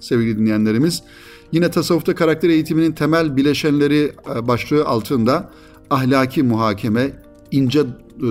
Sevgili 0.00 0.38
dinleyenlerimiz, 0.38 1.02
Yine 1.52 1.70
tasavvufta 1.70 2.14
karakter 2.14 2.48
eğitiminin 2.48 2.92
temel 2.92 3.36
bileşenleri 3.36 4.12
e, 4.34 4.48
başlığı 4.48 4.84
altında 4.84 5.50
ahlaki 5.90 6.42
muhakeme, 6.42 7.12
ince 7.50 7.84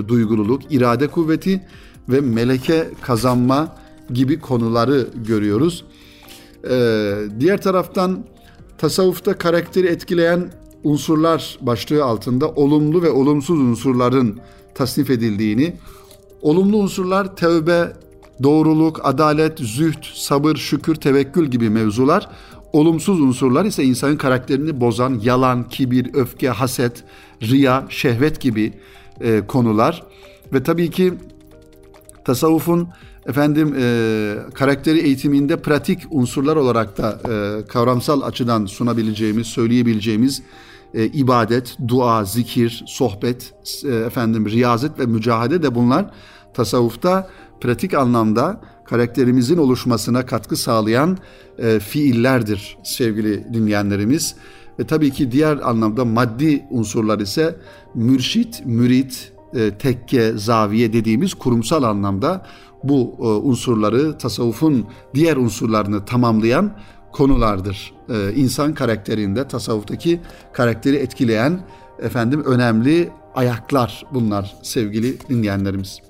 duygululuk, 0.08 0.72
irade 0.72 1.08
kuvveti 1.08 1.60
ve 2.08 2.20
meleke 2.20 2.88
kazanma 3.00 3.76
gibi 4.12 4.40
konuları 4.40 5.08
görüyoruz. 5.26 5.84
Ee, 6.70 7.14
diğer 7.40 7.62
taraftan 7.62 8.24
tasavvufta 8.78 9.38
karakteri 9.38 9.86
etkileyen 9.86 10.52
unsurlar 10.84 11.58
başlığı 11.60 12.04
altında 12.04 12.48
olumlu 12.48 13.02
ve 13.02 13.10
olumsuz 13.10 13.60
unsurların 13.60 14.38
tasnif 14.74 15.10
edildiğini, 15.10 15.76
olumlu 16.42 16.76
unsurlar 16.76 17.36
tevbe, 17.36 17.92
doğruluk, 18.42 19.00
adalet, 19.02 19.58
züht, 19.58 20.06
sabır, 20.14 20.56
şükür, 20.56 20.94
tevekkül 20.94 21.46
gibi 21.46 21.70
mevzular, 21.70 22.28
Olumsuz 22.72 23.20
unsurlar 23.20 23.64
ise 23.64 23.84
insanın 23.84 24.16
karakterini 24.16 24.80
bozan 24.80 25.20
yalan, 25.22 25.68
kibir, 25.68 26.14
öfke, 26.14 26.48
haset, 26.48 27.04
riya, 27.42 27.86
şehvet 27.88 28.40
gibi 28.40 28.72
e, 29.20 29.42
konular. 29.46 30.02
Ve 30.52 30.62
tabii 30.62 30.90
ki 30.90 31.14
tasavvufun 32.24 32.88
efendim 33.28 33.74
e, 33.78 34.34
karakteri 34.54 34.98
eğitiminde 34.98 35.56
pratik 35.56 36.00
unsurlar 36.10 36.56
olarak 36.56 36.98
da 36.98 37.18
e, 37.28 37.66
kavramsal 37.66 38.22
açıdan 38.22 38.66
sunabileceğimiz, 38.66 39.46
söyleyebileceğimiz 39.46 40.42
e, 40.94 41.06
ibadet, 41.06 41.76
dua, 41.88 42.24
zikir, 42.24 42.84
sohbet, 42.86 43.54
e, 43.84 43.94
efendim 43.94 44.46
riyazet 44.50 44.98
ve 44.98 45.06
mücahede 45.06 45.62
de 45.62 45.74
bunlar 45.74 46.10
Tasavvufta 46.54 47.28
pratik 47.60 47.94
anlamda 47.94 48.60
karakterimizin 48.84 49.56
oluşmasına 49.56 50.26
katkı 50.26 50.56
sağlayan 50.56 51.18
e, 51.58 51.78
fiillerdir 51.78 52.78
sevgili 52.84 53.54
dinleyenlerimiz. 53.54 54.34
Ve 54.78 54.86
tabii 54.86 55.10
ki 55.10 55.32
diğer 55.32 55.68
anlamda 55.68 56.04
maddi 56.04 56.64
unsurlar 56.70 57.18
ise 57.18 57.56
mürşit, 57.94 58.62
mürit, 58.66 59.32
e, 59.54 59.70
tekke, 59.70 60.32
zaviye 60.32 60.92
dediğimiz 60.92 61.34
kurumsal 61.34 61.82
anlamda 61.82 62.46
bu 62.84 63.16
e, 63.18 63.22
unsurları 63.22 64.18
tasavvufun 64.18 64.86
diğer 65.14 65.36
unsurlarını 65.36 66.04
tamamlayan 66.04 66.72
konulardır. 67.12 67.92
E, 68.08 68.34
insan 68.34 68.74
karakterinde 68.74 69.48
tasavvuftaki 69.48 70.20
karakteri 70.52 70.96
etkileyen 70.96 71.60
efendim 71.98 72.42
önemli 72.44 73.10
ayaklar 73.34 74.06
bunlar 74.14 74.56
sevgili 74.62 75.28
dinleyenlerimiz. 75.28 76.00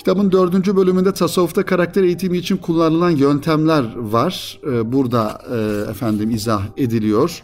Kitabın 0.00 0.32
dördüncü 0.32 0.76
bölümünde 0.76 1.14
tasavvufta 1.14 1.64
karakter 1.64 2.02
eğitimi 2.02 2.38
için 2.38 2.56
kullanılan 2.56 3.10
yöntemler 3.10 3.96
var. 3.96 4.60
Ee, 4.66 4.92
burada 4.92 5.42
e, 5.52 5.90
efendim 5.90 6.30
izah 6.30 6.62
ediliyor 6.76 7.42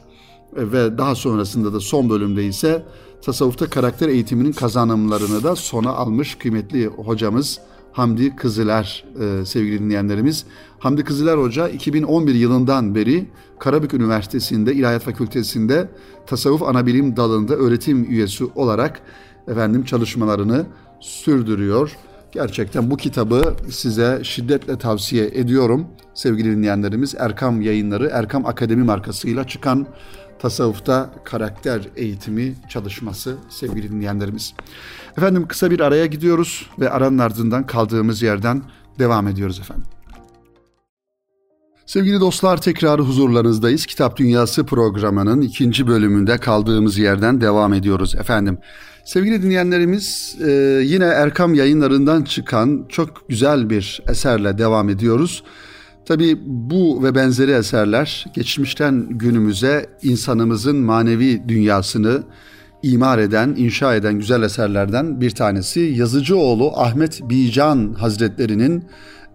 e, 0.56 0.72
ve 0.72 0.98
daha 0.98 1.14
sonrasında 1.14 1.72
da 1.72 1.80
son 1.80 2.10
bölümde 2.10 2.44
ise 2.44 2.86
tasavvufta 3.22 3.70
karakter 3.70 4.08
eğitiminin 4.08 4.52
kazanımlarını 4.52 5.42
da 5.42 5.56
sona 5.56 5.90
almış 5.90 6.34
kıymetli 6.34 6.86
hocamız 6.86 7.60
Hamdi 7.96 8.36
Kızıler 8.36 9.04
e, 9.20 9.44
sevgili 9.44 9.78
dinleyenlerimiz. 9.78 10.44
Hamdi 10.78 11.04
Kızıler 11.04 11.38
Hoca 11.38 11.68
2011 11.68 12.34
yılından 12.34 12.94
beri 12.94 13.26
Karabük 13.58 13.94
Üniversitesi'nde 13.94 14.74
İlahiyat 14.74 15.02
Fakültesi'nde 15.02 15.88
tasavvuf 16.26 16.62
anabilim 16.62 17.16
dalında 17.16 17.54
öğretim 17.54 18.10
üyesi 18.10 18.44
olarak 18.44 19.00
efendim 19.48 19.84
çalışmalarını 19.84 20.66
sürdürüyor. 21.00 21.96
Gerçekten 22.32 22.90
bu 22.90 22.96
kitabı 22.96 23.56
size 23.70 24.20
şiddetle 24.22 24.78
tavsiye 24.78 25.26
ediyorum. 25.26 25.86
Sevgili 26.14 26.56
dinleyenlerimiz 26.56 27.14
Erkam 27.18 27.62
Yayınları, 27.62 28.10
Erkam 28.12 28.46
Akademi 28.46 28.84
markasıyla 28.84 29.46
çıkan 29.46 29.86
tasavvufta 30.46 31.10
karakter 31.24 31.80
eğitimi 31.96 32.54
çalışması 32.68 33.36
sevgili 33.48 33.92
dinleyenlerimiz. 33.92 34.54
Efendim 35.18 35.48
kısa 35.48 35.70
bir 35.70 35.80
araya 35.80 36.06
gidiyoruz 36.06 36.70
ve 36.80 36.90
aranın 36.90 37.18
ardından 37.18 37.66
kaldığımız 37.66 38.22
yerden 38.22 38.62
devam 38.98 39.28
ediyoruz 39.28 39.60
efendim. 39.60 39.86
Sevgili 41.86 42.20
dostlar 42.20 42.60
tekrar 42.60 43.00
huzurlarınızdayız. 43.00 43.86
Kitap 43.86 44.16
Dünyası 44.16 44.66
programının 44.66 45.40
ikinci 45.40 45.86
bölümünde 45.86 46.38
kaldığımız 46.38 46.98
yerden 46.98 47.40
devam 47.40 47.74
ediyoruz 47.74 48.14
efendim. 48.14 48.58
Sevgili 49.04 49.42
dinleyenlerimiz 49.42 50.36
e, 50.46 50.50
yine 50.84 51.04
Erkam 51.04 51.54
yayınlarından 51.54 52.22
çıkan 52.22 52.86
çok 52.88 53.28
güzel 53.28 53.70
bir 53.70 54.02
eserle 54.08 54.58
devam 54.58 54.88
ediyoruz. 54.88 55.42
Tabi 56.06 56.38
bu 56.46 57.02
ve 57.02 57.14
benzeri 57.14 57.50
eserler 57.50 58.26
geçmişten 58.34 59.06
günümüze 59.10 59.86
insanımızın 60.02 60.76
manevi 60.76 61.42
dünyasını 61.48 62.22
imar 62.82 63.18
eden, 63.18 63.54
inşa 63.56 63.94
eden 63.94 64.14
güzel 64.14 64.42
eserlerden 64.42 65.20
bir 65.20 65.30
tanesi. 65.30 65.80
Yazıcıoğlu 65.80 66.72
Ahmet 66.76 67.20
Bican 67.30 67.94
Hazretleri'nin 67.98 68.84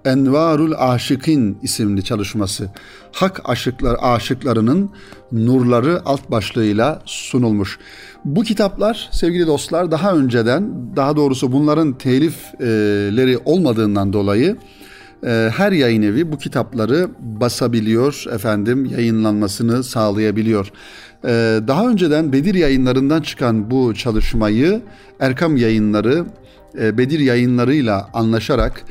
Envarul 0.06 0.72
Aşıkın 0.78 1.58
isimli 1.64 2.04
çalışması. 2.04 2.70
Hak 3.12 3.42
aşıklar 3.50 3.98
aşıklarının 4.02 4.90
nurları 5.32 6.02
alt 6.06 6.32
başlığıyla 6.32 7.02
sunulmuş. 7.06 7.80
Bu 8.26 8.44
kitaplar 8.44 9.10
sevgili 9.12 9.48
dostlar 9.48 9.92
daha 9.92 10.16
önceden 10.16 10.74
daha 10.96 11.16
doğrusu 11.16 11.52
bunların 11.52 11.94
telifleri 11.94 13.38
olmadığından 13.46 14.14
dolayı 14.14 14.58
her 15.30 15.72
yayın 15.72 16.02
evi 16.02 16.32
bu 16.32 16.38
kitapları 16.38 17.10
basabiliyor 17.20 18.26
efendim 18.32 18.86
yayınlanmasını 18.86 19.84
sağlayabiliyor. 19.84 20.72
E, 21.26 21.60
daha 21.68 21.90
önceden 21.90 22.34
Bedir 22.34 22.56
yayınlarından 22.56 23.22
çıkan 23.22 23.72
bu 23.72 23.94
çalışmayı 23.94 24.82
Erkam 25.20 25.58
yayınları 25.58 26.26
e, 26.80 26.98
Bedir 26.98 27.20
yayınlarıyla 27.20 28.10
anlaşarak 28.14 28.84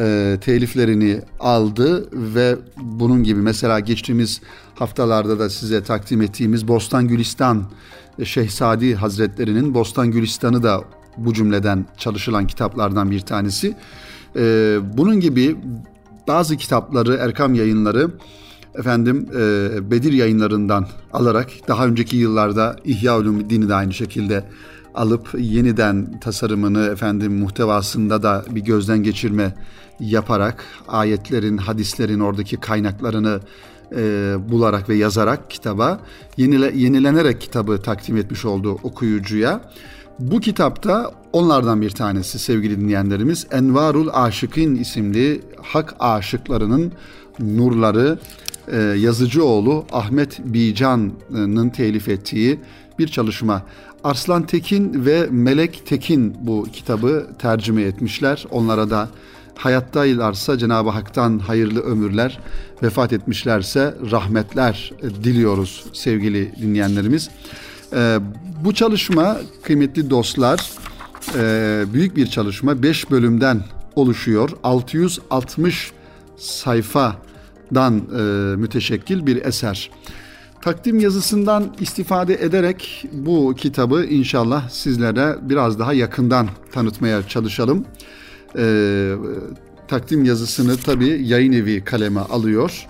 e, 0.00 0.36
teliflerini 0.40 1.20
aldı 1.40 2.08
ve 2.34 2.56
bunun 2.76 3.22
gibi 3.22 3.40
mesela 3.40 3.80
geçtiğimiz 3.80 4.40
haftalarda 4.74 5.38
da 5.38 5.50
size 5.50 5.82
takdim 5.82 6.22
ettiğimiz 6.22 6.68
Bostan 6.68 7.08
Gülistan 7.08 7.64
Şehzadi 8.24 8.94
Hazretleri'nin 8.94 9.74
Bostan 9.74 10.10
Gülistan'ı 10.10 10.62
da 10.62 10.80
bu 11.16 11.34
cümleden 11.34 11.86
çalışılan 11.98 12.46
kitaplardan 12.46 13.10
bir 13.10 13.20
tanesi. 13.20 13.76
E, 14.36 14.78
bunun 14.96 15.20
gibi 15.20 15.56
bazı 16.28 16.56
kitapları 16.56 17.14
Erkam 17.14 17.54
yayınları 17.54 18.10
efendim 18.74 19.28
e, 19.36 19.90
Bedir 19.90 20.12
yayınlarından 20.12 20.86
alarak 21.12 21.50
daha 21.68 21.86
önceki 21.86 22.16
yıllarda 22.16 22.76
İhya 22.84 23.18
Ulumuddin'i 23.18 23.68
de 23.68 23.74
aynı 23.74 23.94
şekilde 23.94 24.44
alıp 24.94 25.28
yeniden 25.38 26.20
tasarımını 26.20 26.86
efendim 26.86 27.38
muhtevasında 27.38 28.22
da 28.22 28.44
bir 28.50 28.60
gözden 28.60 29.02
geçirme 29.02 29.54
yaparak 30.00 30.64
ayetlerin, 30.88 31.56
hadislerin 31.56 32.20
oradaki 32.20 32.56
kaynaklarını 32.56 33.40
e, 33.96 34.34
bularak 34.48 34.88
ve 34.88 34.94
yazarak 34.94 35.50
kitaba 35.50 36.00
yenile, 36.36 36.72
yenilenerek 36.74 37.40
kitabı 37.40 37.82
takdim 37.82 38.16
etmiş 38.16 38.44
oldu 38.44 38.78
okuyucuya. 38.82 39.60
Bu 40.18 40.40
kitapta 40.40 41.10
onlardan 41.32 41.82
bir 41.82 41.90
tanesi 41.90 42.38
sevgili 42.38 42.80
dinleyenlerimiz 42.80 43.46
Envarul 43.50 44.08
Aşıkın 44.12 44.74
isimli 44.74 45.42
hak 45.62 45.96
aşıklarının 45.98 46.92
nurları 47.38 48.18
e, 48.68 48.78
yazıcıoğlu 48.78 49.84
Ahmet 49.92 50.40
Bican'ın 50.44 51.68
telif 51.68 52.08
ettiği 52.08 52.60
bir 52.98 53.08
çalışma. 53.08 53.62
Arslan 54.04 54.46
Tekin 54.46 55.06
ve 55.06 55.26
Melek 55.30 55.86
Tekin 55.86 56.36
bu 56.40 56.66
kitabı 56.72 57.26
tercüme 57.38 57.82
etmişler. 57.82 58.44
Onlara 58.50 58.90
da 58.90 59.08
hayattaylarsa 59.54 60.58
Cenab-ı 60.58 60.90
Hak'tan 60.90 61.38
hayırlı 61.38 61.80
ömürler, 61.80 62.38
vefat 62.82 63.12
etmişlerse 63.12 63.94
rahmetler 64.10 64.92
diliyoruz 65.24 65.84
sevgili 65.92 66.52
dinleyenlerimiz. 66.60 67.30
Ee, 67.94 68.18
bu 68.64 68.74
çalışma 68.74 69.36
kıymetli 69.62 70.10
dostlar 70.10 70.70
e, 71.38 71.84
büyük 71.92 72.16
bir 72.16 72.26
çalışma. 72.26 72.82
5 72.82 73.10
bölümden 73.10 73.60
oluşuyor. 73.96 74.50
660 74.62 75.92
sayfadan 76.36 77.98
e, 78.18 78.22
müteşekkil 78.56 79.26
bir 79.26 79.44
eser. 79.44 79.90
Takdim 80.64 81.00
yazısından 81.00 81.74
istifade 81.80 82.34
ederek 82.34 83.04
bu 83.12 83.54
kitabı 83.56 84.04
inşallah 84.04 84.68
sizlere 84.68 85.36
biraz 85.42 85.78
daha 85.78 85.92
yakından 85.92 86.48
tanıtmaya 86.72 87.28
çalışalım. 87.28 87.84
Ee, 88.58 89.14
takdim 89.88 90.24
yazısını 90.24 90.76
tabi 90.76 91.28
yayın 91.28 91.52
evi 91.52 91.84
kaleme 91.84 92.20
alıyor. 92.20 92.86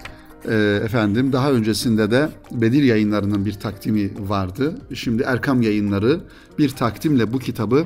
Ee, 0.49 0.81
efendim 0.85 1.33
daha 1.33 1.53
öncesinde 1.53 2.11
de 2.11 2.29
Bedir 2.51 2.83
yayınlarının 2.83 3.45
bir 3.45 3.53
takdimi 3.53 4.11
vardı. 4.29 4.79
Şimdi 4.95 5.23
Erkam 5.23 5.63
yayınları 5.63 6.21
bir 6.59 6.69
takdimle 6.69 7.33
bu 7.33 7.39
kitabı 7.39 7.85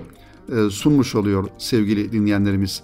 e, 0.57 0.71
sunmuş 0.71 1.15
oluyor 1.15 1.49
sevgili 1.59 2.13
dinleyenlerimiz. 2.13 2.83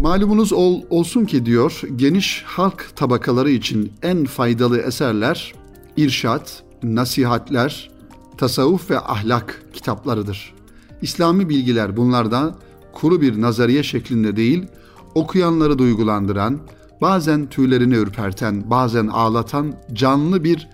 Malumunuz 0.00 0.52
ol, 0.52 0.82
olsun 0.90 1.24
ki 1.24 1.46
diyor 1.46 1.80
geniş 1.96 2.42
halk 2.46 2.90
tabakaları 2.96 3.50
için 3.50 3.92
en 4.02 4.24
faydalı 4.24 4.78
eserler 4.78 5.54
irşat, 5.96 6.62
nasihatler, 6.82 7.90
tasavvuf 8.38 8.90
ve 8.90 9.00
ahlak 9.00 9.62
kitaplarıdır. 9.72 10.54
İslami 11.02 11.48
bilgiler 11.48 11.96
bunlardan 11.96 12.56
kuru 12.92 13.20
bir 13.20 13.40
nazariye 13.40 13.82
şeklinde 13.82 14.36
değil, 14.36 14.66
okuyanları 15.14 15.78
duygulandıran, 15.78 16.58
bazen 17.00 17.46
tüylerini 17.46 17.94
ürperten, 17.94 18.70
bazen 18.70 19.06
ağlatan 19.06 19.74
canlı 19.92 20.44
bir 20.44 20.68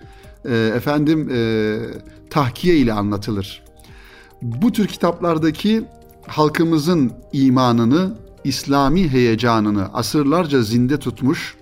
e, 0.45 0.55
efendim 0.55 1.29
e, 1.31 1.77
tahkiye 2.29 2.77
ile 2.77 2.93
anlatılır. 2.93 3.63
Bu 4.41 4.71
tür 4.71 4.87
kitaplardaki 4.87 5.83
halkımızın 6.27 7.11
imanını, 7.33 8.13
İslami 8.43 9.09
heyecanını 9.09 9.93
asırlarca 9.93 10.61
zinde 10.61 10.99
tutmuş 10.99 11.55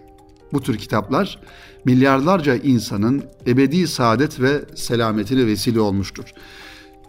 bu 0.54 0.62
tür 0.62 0.78
kitaplar 0.78 1.39
milyarlarca 1.86 2.56
insanın 2.56 3.24
ebedi 3.47 3.88
saadet 3.88 4.41
ve 4.41 4.62
selametine 4.76 5.45
vesile 5.47 5.80
olmuştur. 5.80 6.26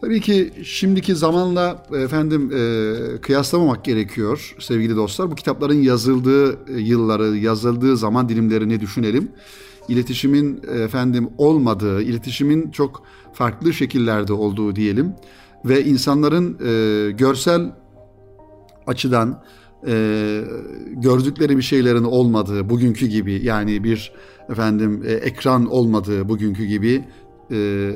Tabii 0.02 0.20
ki 0.20 0.52
şimdiki 0.64 1.14
zamanla 1.14 1.86
efendim 1.92 2.52
e, 2.54 3.20
kıyaslamamak 3.20 3.84
gerekiyor 3.84 4.54
sevgili 4.58 4.96
dostlar. 4.96 5.30
Bu 5.30 5.34
kitapların 5.34 5.82
yazıldığı 5.82 6.58
yılları, 6.80 7.36
yazıldığı 7.36 7.96
zaman 7.96 8.28
dilimlerini 8.28 8.80
düşünelim. 8.80 9.28
İletişimin 9.88 10.62
efendim 10.84 11.28
olmadığı, 11.38 12.02
iletişimin 12.02 12.70
çok 12.70 13.02
farklı 13.32 13.72
şekillerde 13.72 14.32
olduğu 14.32 14.76
diyelim 14.76 15.12
ve 15.64 15.84
insanların 15.84 16.58
e, 16.64 17.10
görsel 17.10 17.72
açıdan 18.86 19.42
e, 19.86 20.44
gördükleri 20.92 21.56
bir 21.56 21.62
şeylerin 21.62 22.04
olmadığı 22.04 22.70
bugünkü 22.70 23.06
gibi 23.06 23.40
yani 23.44 23.84
bir 23.84 24.12
efendim 24.50 25.02
e, 25.06 25.12
ekran 25.12 25.66
olmadığı 25.66 26.28
bugünkü 26.28 26.64
gibi 26.64 27.04
e, 27.52 27.90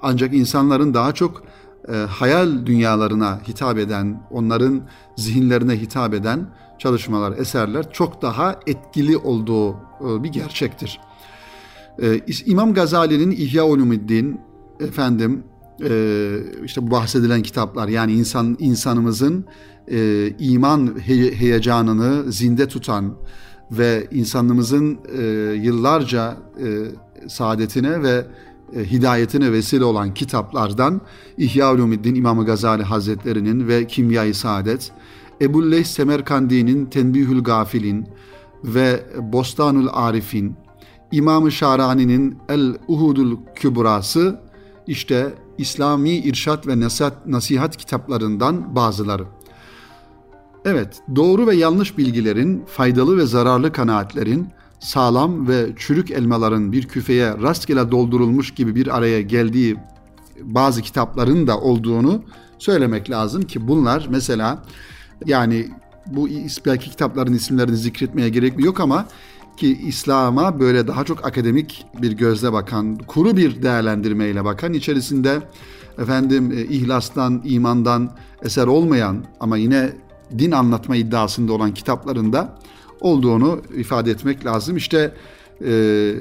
ancak 0.00 0.34
insanların 0.34 0.94
daha 0.94 1.12
çok 1.12 1.42
e, 1.88 1.92
hayal 1.92 2.66
dünyalarına 2.66 3.40
hitap 3.48 3.78
eden, 3.78 4.22
onların 4.30 4.82
zihinlerine 5.16 5.80
hitap 5.80 6.14
eden 6.14 6.46
çalışmalar, 6.78 7.38
eserler 7.38 7.92
çok 7.92 8.22
daha 8.22 8.60
etkili 8.66 9.16
olduğu 9.16 9.72
e, 9.72 10.22
bir 10.22 10.28
gerçektir. 10.28 11.00
E, 12.02 12.20
İmam 12.46 12.74
Gazali'nin 12.74 13.30
İhya 13.30 13.66
Ulumuddin 13.66 14.40
efendim 14.80 15.44
e, 15.88 16.38
işte 16.64 16.90
bahsedilen 16.90 17.42
kitaplar 17.42 17.88
yani 17.88 18.12
insan 18.12 18.56
insanımızın 18.60 19.44
e, 19.90 20.28
iman 20.38 20.98
he, 21.00 21.36
heyecanını 21.36 22.32
zinde 22.32 22.68
tutan 22.68 23.14
ve 23.70 24.08
insanlığımızın 24.10 24.98
e, 25.18 25.22
yıllarca 25.62 26.36
e, 26.64 26.68
saadetine 27.28 28.02
ve 28.02 28.26
hidayetine 28.76 29.52
vesile 29.52 29.84
olan 29.84 30.14
kitaplardan 30.14 31.00
İhya 31.38 31.74
Ulumuddin 31.74 32.14
İmam 32.14 32.44
Gazali 32.44 32.82
Hazretleri'nin 32.82 33.68
ve 33.68 33.86
Kimya-i 33.86 34.34
Saadet, 34.34 34.92
Ebu 35.40 35.70
Leys 35.70 35.90
Semerkandi'nin 35.90 36.86
Tenbihül 36.86 37.42
Gafilin 37.42 38.08
ve 38.64 39.04
Bostanul 39.18 39.88
Arifin, 39.92 40.56
İmam-ı 41.12 41.52
Şarani'nin 41.52 42.38
El 42.48 42.74
Uhudul 42.88 43.36
Kübrası 43.54 44.40
işte 44.86 45.34
İslami 45.58 46.10
irşat 46.10 46.66
ve 46.66 46.80
nasihat, 46.80 47.26
nasihat 47.26 47.76
kitaplarından 47.76 48.76
bazıları. 48.76 49.24
Evet, 50.64 51.02
doğru 51.16 51.46
ve 51.46 51.56
yanlış 51.56 51.98
bilgilerin, 51.98 52.64
faydalı 52.66 53.16
ve 53.16 53.26
zararlı 53.26 53.72
kanaatlerin, 53.72 54.48
sağlam 54.82 55.48
ve 55.48 55.66
çürük 55.76 56.10
elmaların 56.10 56.72
bir 56.72 56.88
küfeye 56.88 57.38
rastgele 57.42 57.90
doldurulmuş 57.90 58.50
gibi 58.50 58.74
bir 58.74 58.96
araya 58.96 59.22
geldiği 59.22 59.76
bazı 60.42 60.82
kitapların 60.82 61.46
da 61.46 61.60
olduğunu 61.60 62.22
söylemek 62.58 63.10
lazım 63.10 63.42
ki 63.42 63.68
bunlar 63.68 64.06
mesela 64.10 64.62
yani 65.26 65.68
bu 66.06 66.28
belki 66.66 66.90
kitapların 66.90 67.32
isimlerini 67.32 67.76
zikretmeye 67.76 68.28
gerek 68.28 68.64
yok 68.64 68.80
ama 68.80 69.06
ki 69.56 69.78
İslam'a 69.86 70.60
böyle 70.60 70.86
daha 70.86 71.04
çok 71.04 71.26
akademik 71.26 71.86
bir 72.02 72.12
gözle 72.12 72.52
bakan, 72.52 72.96
kuru 72.96 73.36
bir 73.36 73.62
değerlendirmeyle 73.62 74.44
bakan, 74.44 74.72
içerisinde 74.72 75.42
efendim 75.98 76.52
e, 76.52 76.62
ihlastan, 76.62 77.42
imandan 77.44 78.10
eser 78.42 78.66
olmayan 78.66 79.24
ama 79.40 79.56
yine 79.56 79.92
din 80.38 80.50
anlatma 80.50 80.96
iddiasında 80.96 81.52
olan 81.52 81.74
kitaplarında 81.74 82.58
olduğunu 83.02 83.62
ifade 83.76 84.10
etmek 84.10 84.46
lazım. 84.46 84.76
İşte 84.76 85.14
e, 85.64 86.12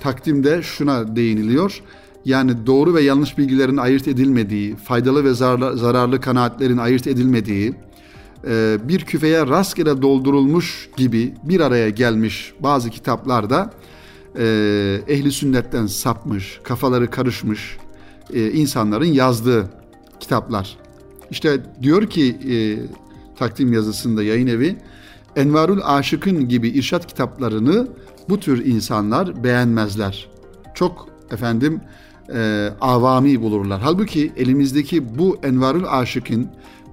takdimde 0.00 0.62
şuna 0.62 1.16
değiniliyor. 1.16 1.82
Yani 2.24 2.66
doğru 2.66 2.94
ve 2.94 3.02
yanlış 3.02 3.38
bilgilerin 3.38 3.76
ayırt 3.76 4.08
edilmediği, 4.08 4.76
faydalı 4.76 5.24
ve 5.24 5.34
zararlı, 5.34 5.78
zararlı 5.78 6.20
kanaatlerin 6.20 6.78
ayırt 6.78 7.06
edilmediği, 7.06 7.74
e, 8.48 8.78
bir 8.88 9.00
küfeye 9.00 9.46
rastgele 9.46 10.02
doldurulmuş 10.02 10.90
gibi 10.96 11.34
bir 11.42 11.60
araya 11.60 11.90
gelmiş 11.90 12.52
bazı 12.60 12.90
kitaplarda 12.90 13.70
e, 14.38 14.44
ehli 15.08 15.32
sünnetten 15.32 15.86
sapmış, 15.86 16.60
kafaları 16.62 17.10
karışmış 17.10 17.76
e, 18.34 18.50
insanların 18.50 19.12
yazdığı 19.12 19.70
kitaplar. 20.20 20.76
İşte 21.30 21.60
diyor 21.82 22.10
ki 22.10 22.38
e, 22.50 22.56
takdim 23.38 23.72
yazısında 23.72 24.22
yayın 24.22 24.46
evi, 24.46 24.76
Envarul 25.38 25.80
Aşık'ın 25.84 26.48
gibi 26.48 26.68
irşat 26.68 27.06
kitaplarını 27.06 27.88
bu 28.28 28.40
tür 28.40 28.66
insanlar 28.66 29.44
beğenmezler. 29.44 30.28
Çok 30.74 31.08
efendim 31.30 31.80
e, 32.34 32.70
avami 32.80 33.42
bulurlar. 33.42 33.80
Halbuki 33.80 34.32
elimizdeki 34.36 35.18
bu 35.18 35.38
Envarul 35.42 35.84
Aşık'ın 35.88 36.48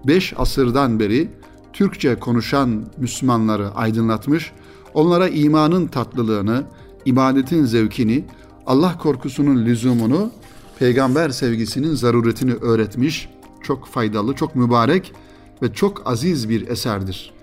beş 0.08 0.34
asırdan 0.38 1.00
beri 1.00 1.30
Türkçe 1.74 2.16
konuşan 2.16 2.86
Müslümanları 2.98 3.72
aydınlatmış, 3.72 4.52
onlara 4.94 5.28
imanın 5.28 5.88
tatlılığını, 5.88 6.64
ibadetin 7.06 7.66
zevkini, 7.66 8.26
Allah 8.68 8.98
korkusunun 8.98 9.66
lüzumunu, 9.66 10.32
peygamber 10.80 11.30
sevgisinin 11.30 11.96
zaruretini 11.96 12.54
öğretmiş, 12.54 13.30
çok 13.64 13.88
faydalı, 13.88 14.34
çok 14.34 14.56
mübarek 14.56 15.14
ve 15.62 15.74
çok 15.74 16.08
aziz 16.08 16.50
bir 16.50 16.68
eserdir. 16.68 17.35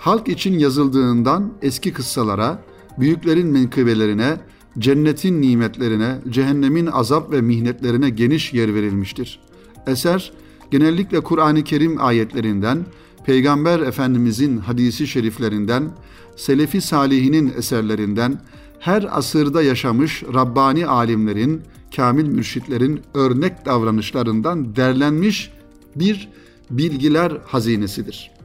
Halk 0.00 0.28
için 0.28 0.58
yazıldığından 0.58 1.52
eski 1.62 1.92
kıssalara, 1.92 2.62
büyüklerin 2.98 3.46
menkıbelerine, 3.46 4.36
cennetin 4.78 5.42
nimetlerine, 5.42 6.18
cehennemin 6.28 6.86
azap 6.86 7.32
ve 7.32 7.40
mihnetlerine 7.40 8.10
geniş 8.10 8.52
yer 8.52 8.74
verilmiştir. 8.74 9.40
Eser, 9.86 10.32
genellikle 10.70 11.20
Kur'an-ı 11.20 11.64
Kerim 11.64 12.04
ayetlerinden, 12.04 12.86
Peygamber 13.26 13.80
Efendimizin 13.80 14.58
hadisi 14.58 15.06
şeriflerinden, 15.06 15.90
Selefi 16.36 16.80
Salihinin 16.80 17.52
eserlerinden, 17.56 18.40
her 18.78 19.18
asırda 19.18 19.62
yaşamış 19.62 20.22
Rabbani 20.34 20.86
alimlerin, 20.86 21.62
kamil 21.96 22.26
mürşitlerin 22.26 23.00
örnek 23.14 23.66
davranışlarından 23.66 24.76
derlenmiş 24.76 25.52
bir 25.96 26.28
bilgiler 26.70 27.32
hazinesidir. 27.46 28.39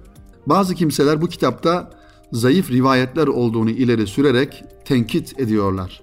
Bazı 0.46 0.76
kimseler 0.76 1.22
bu 1.22 1.28
kitapta 1.28 1.92
zayıf 2.32 2.72
rivayetler 2.72 3.28
olduğunu 3.28 3.70
ileri 3.70 4.08
sürerek 4.08 4.64
tenkit 4.86 5.40
ediyorlar. 5.40 6.02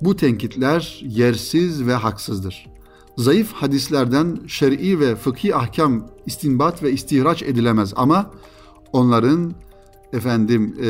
Bu 0.00 0.16
tenkitler 0.16 1.00
yersiz 1.02 1.86
ve 1.86 1.94
haksızdır 1.94 2.68
zayıf 3.18 3.52
hadislerden 3.52 4.40
şer'i 4.46 5.00
ve 5.00 5.16
fıkhi 5.16 5.54
ahkam 5.54 6.06
istinbat 6.26 6.82
ve 6.82 6.92
istihraç 6.92 7.42
edilemez 7.42 7.92
ama 7.96 8.30
onların 8.92 9.54
efendim 10.12 10.76
e, 10.82 10.88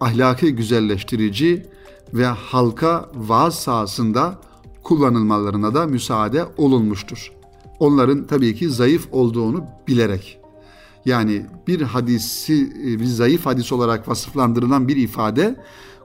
ahlakı 0.00 0.48
güzelleştirici 0.48 1.66
ve 2.14 2.26
halka 2.26 3.10
vaaz 3.14 3.54
sahasında 3.54 4.38
kullanılmalarına 4.82 5.74
da 5.74 5.86
müsaade 5.86 6.44
olunmuştur. 6.56 7.32
Onların 7.78 8.26
tabii 8.26 8.54
ki 8.54 8.70
zayıf 8.70 9.08
olduğunu 9.12 9.64
bilerek. 9.88 10.35
Yani 11.06 11.46
bir 11.66 11.80
hadisi 11.80 12.74
bir 13.00 13.04
zayıf 13.04 13.46
hadis 13.46 13.72
olarak 13.72 14.08
vasıflandırılan 14.08 14.88
bir 14.88 14.96
ifade 14.96 15.56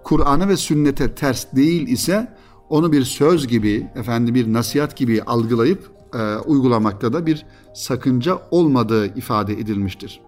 Kur'an'a 0.03 0.49
ve 0.49 0.57
sünnete 0.57 1.15
ters 1.15 1.45
değil 1.55 1.87
ise 1.87 2.33
onu 2.69 2.91
bir 2.91 3.03
söz 3.03 3.47
gibi, 3.47 3.87
efendim 3.95 4.35
bir 4.35 4.53
nasihat 4.53 4.97
gibi 4.97 5.23
algılayıp 5.23 5.91
e, 6.13 6.35
uygulamakta 6.35 7.13
da 7.13 7.25
bir 7.25 7.45
sakınca 7.73 8.39
olmadığı 8.51 9.17
ifade 9.17 9.53
edilmiştir. 9.53 10.21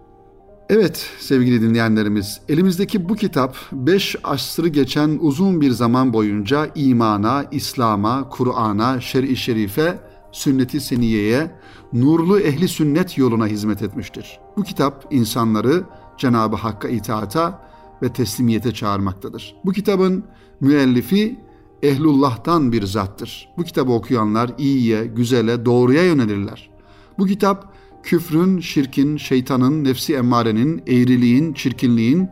Evet 0.68 1.10
sevgili 1.18 1.62
dinleyenlerimiz, 1.62 2.40
elimizdeki 2.48 3.08
bu 3.08 3.14
kitap 3.14 3.56
5 3.72 4.16
asrı 4.24 4.68
geçen 4.68 5.18
uzun 5.20 5.60
bir 5.60 5.70
zaman 5.70 6.12
boyunca 6.12 6.70
imana, 6.74 7.44
İslam'a, 7.50 8.28
Kur'an'a, 8.28 9.00
şer'i 9.00 9.36
şerife, 9.36 9.98
sünnet-i 10.34 10.80
seniyeye, 10.80 11.50
nurlu 11.92 12.40
ehli 12.40 12.68
sünnet 12.68 13.18
yoluna 13.18 13.46
hizmet 13.46 13.82
etmiştir. 13.82 14.40
Bu 14.56 14.62
kitap 14.62 15.06
insanları 15.10 15.84
Cenab-ı 16.18 16.56
Hakk'a 16.56 16.88
itaata 16.88 17.68
ve 18.02 18.12
teslimiyete 18.12 18.72
çağırmaktadır. 18.72 19.56
Bu 19.64 19.72
kitabın 19.72 20.24
müellifi 20.60 21.40
ehlullah'tan 21.82 22.72
bir 22.72 22.82
zattır. 22.86 23.48
Bu 23.58 23.62
kitabı 23.62 23.92
okuyanlar 23.92 24.50
iyiye, 24.58 25.06
güzele, 25.06 25.64
doğruya 25.64 26.04
yönelirler. 26.04 26.70
Bu 27.18 27.26
kitap 27.26 27.74
küfrün, 28.02 28.60
şirkin, 28.60 29.16
şeytanın, 29.16 29.84
nefsi 29.84 30.14
emmarenin, 30.14 30.82
eğriliğin, 30.86 31.52
çirkinliğin, 31.52 32.28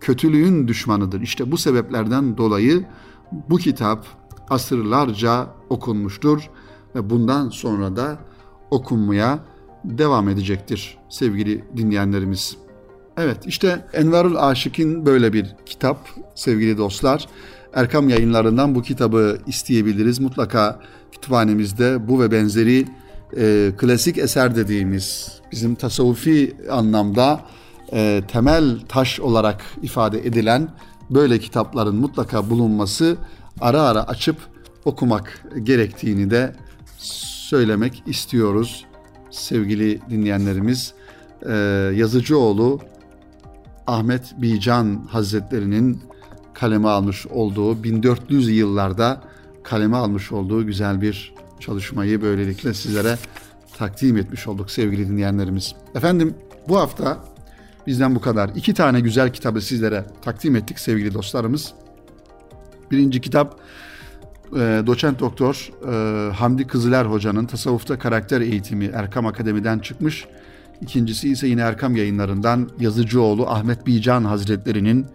kötülüğün 0.00 0.68
düşmanıdır. 0.68 1.20
İşte 1.20 1.52
bu 1.52 1.58
sebeplerden 1.58 2.36
dolayı 2.36 2.84
bu 3.50 3.56
kitap 3.56 4.06
asırlarca 4.50 5.46
okunmuştur 5.70 6.50
ve 6.94 7.10
bundan 7.10 7.48
sonra 7.48 7.96
da 7.96 8.18
okunmaya 8.70 9.38
devam 9.84 10.28
edecektir 10.28 10.98
sevgili 11.08 11.64
dinleyenlerimiz. 11.76 12.56
Evet 13.16 13.38
işte 13.46 13.86
Envarul 13.92 14.36
Aşık'ın 14.36 15.06
böyle 15.06 15.32
bir 15.32 15.56
kitap 15.66 16.08
sevgili 16.34 16.78
dostlar. 16.78 17.28
Erkam 17.74 18.08
yayınlarından 18.08 18.74
bu 18.74 18.82
kitabı 18.82 19.38
isteyebiliriz. 19.46 20.20
Mutlaka 20.20 20.80
kütüphanemizde 21.12 22.08
bu 22.08 22.20
ve 22.20 22.30
benzeri 22.30 22.86
e, 23.36 23.72
klasik 23.78 24.18
eser 24.18 24.56
dediğimiz 24.56 25.38
bizim 25.52 25.74
tasavvufi 25.74 26.56
anlamda 26.70 27.40
e, 27.92 28.22
temel 28.28 28.80
taş 28.88 29.20
olarak 29.20 29.64
ifade 29.82 30.26
edilen 30.26 30.68
böyle 31.10 31.38
kitapların 31.38 31.96
mutlaka 31.96 32.50
bulunması 32.50 33.16
ara 33.60 33.82
ara 33.82 34.02
açıp 34.08 34.36
okumak 34.84 35.44
gerektiğini 35.62 36.30
de 36.30 36.56
söylemek 37.04 38.02
istiyoruz 38.06 38.84
sevgili 39.30 40.00
dinleyenlerimiz. 40.10 40.94
e, 41.46 41.52
Yazıcıoğlu 41.94 42.80
Ahmet 43.86 44.34
Bican 44.36 45.06
Hazretlerinin 45.08 46.02
kaleme 46.54 46.88
almış 46.88 47.26
olduğu 47.26 47.84
1400 47.84 48.48
yıllarda 48.48 49.22
kaleme 49.62 49.96
almış 49.96 50.32
olduğu 50.32 50.66
güzel 50.66 51.00
bir 51.00 51.34
çalışmayı 51.60 52.22
böylelikle 52.22 52.74
sizlere 52.74 53.18
takdim 53.78 54.16
etmiş 54.16 54.48
olduk 54.48 54.70
sevgili 54.70 55.08
dinleyenlerimiz. 55.08 55.74
Efendim 55.94 56.34
bu 56.68 56.78
hafta 56.78 57.24
bizden 57.86 58.14
bu 58.14 58.20
kadar. 58.20 58.50
İki 58.56 58.74
tane 58.74 59.00
güzel 59.00 59.32
kitabı 59.32 59.60
sizlere 59.60 60.04
takdim 60.22 60.56
ettik 60.56 60.78
sevgili 60.78 61.14
dostlarımız. 61.14 61.72
Birinci 62.90 63.20
kitap 63.20 63.60
e, 64.52 64.82
doçent 64.86 65.20
doktor 65.20 65.70
e, 65.88 66.32
Hamdi 66.32 66.66
Kızıler 66.66 67.04
Hoca'nın 67.04 67.46
Tasavvufta 67.46 67.98
Karakter 67.98 68.40
Eğitimi 68.40 68.84
Erkam 68.84 69.26
Akademi'den 69.26 69.78
çıkmış. 69.78 70.26
İkincisi 70.80 71.28
ise 71.28 71.48
yine 71.48 71.60
Erkam 71.60 71.96
yayınlarından 71.96 72.70
Yazıcıoğlu 72.80 73.48
Ahmet 73.48 73.86
Bican 73.86 74.24
Hazretleri'nin 74.24 75.06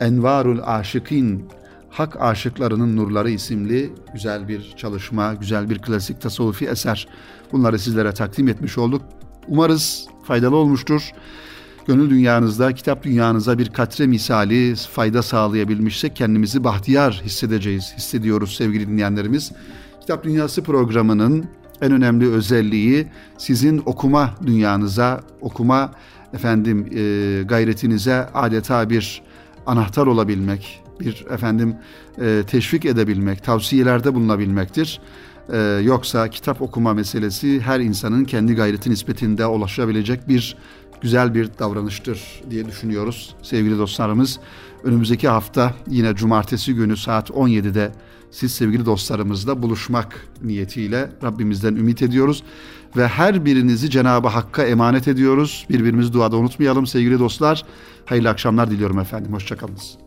Envarul 0.00 0.58
Aşıkin 0.64 1.48
Hak 1.90 2.20
Aşıklarının 2.20 2.96
Nurları 2.96 3.30
isimli 3.30 3.92
güzel 4.12 4.48
bir 4.48 4.74
çalışma, 4.76 5.34
güzel 5.34 5.70
bir 5.70 5.78
klasik 5.78 6.20
tasavvufi 6.20 6.66
eser. 6.66 7.08
Bunları 7.52 7.78
sizlere 7.78 8.12
takdim 8.12 8.48
etmiş 8.48 8.78
olduk. 8.78 9.02
Umarız 9.48 10.06
faydalı 10.24 10.56
olmuştur. 10.56 11.12
Gönül 11.86 12.10
dünyanızda, 12.10 12.74
kitap 12.74 13.02
dünyanıza 13.02 13.58
bir 13.58 13.68
katre 13.68 14.06
misali 14.06 14.74
fayda 14.74 15.22
sağlayabilmişsek 15.22 16.16
kendimizi 16.16 16.64
bahtiyar 16.64 17.22
hissedeceğiz, 17.24 17.94
hissediyoruz 17.96 18.56
sevgili 18.56 18.88
dinleyenlerimiz. 18.88 19.52
Kitap 20.00 20.24
Dünyası 20.24 20.62
programının 20.62 21.44
en 21.80 21.92
önemli 21.92 22.30
özelliği 22.30 23.06
sizin 23.38 23.82
okuma 23.86 24.34
dünyanıza, 24.46 25.20
okuma 25.40 25.92
efendim 26.34 26.86
e, 26.96 27.42
gayretinize 27.42 28.26
adeta 28.34 28.90
bir 28.90 29.22
anahtar 29.66 30.06
olabilmek, 30.06 30.82
bir 31.00 31.26
efendim 31.30 31.76
e, 32.20 32.42
teşvik 32.46 32.84
edebilmek, 32.84 33.44
tavsiyelerde 33.44 34.14
bulunabilmektir. 34.14 35.00
E, 35.52 35.58
yoksa 35.82 36.30
kitap 36.30 36.62
okuma 36.62 36.94
meselesi 36.94 37.60
her 37.60 37.80
insanın 37.80 38.24
kendi 38.24 38.54
gayreti 38.54 38.90
nispetinde 38.90 39.46
ulaşabilecek 39.46 40.28
bir 40.28 40.56
güzel 41.00 41.34
bir 41.34 41.50
davranıştır 41.58 42.42
diye 42.50 42.66
düşünüyoruz 42.66 43.34
sevgili 43.42 43.78
dostlarımız. 43.78 44.40
Önümüzdeki 44.84 45.28
hafta 45.28 45.74
yine 45.90 46.14
cumartesi 46.14 46.74
günü 46.74 46.96
saat 46.96 47.30
17'de 47.30 47.92
siz 48.30 48.52
sevgili 48.52 48.86
dostlarımızla 48.86 49.62
buluşmak 49.62 50.26
niyetiyle 50.42 51.10
Rabbimizden 51.22 51.76
ümit 51.76 52.02
ediyoruz. 52.02 52.42
Ve 52.96 53.08
her 53.08 53.44
birinizi 53.44 53.90
Cenab-ı 53.90 54.28
Hakk'a 54.28 54.64
emanet 54.64 55.08
ediyoruz. 55.08 55.66
Birbirimizi 55.70 56.12
duada 56.12 56.36
unutmayalım 56.36 56.86
sevgili 56.86 57.18
dostlar. 57.18 57.64
Hayırlı 58.04 58.28
akşamlar 58.28 58.70
diliyorum 58.70 58.98
efendim. 58.98 59.32
Hoşçakalınız. 59.32 60.05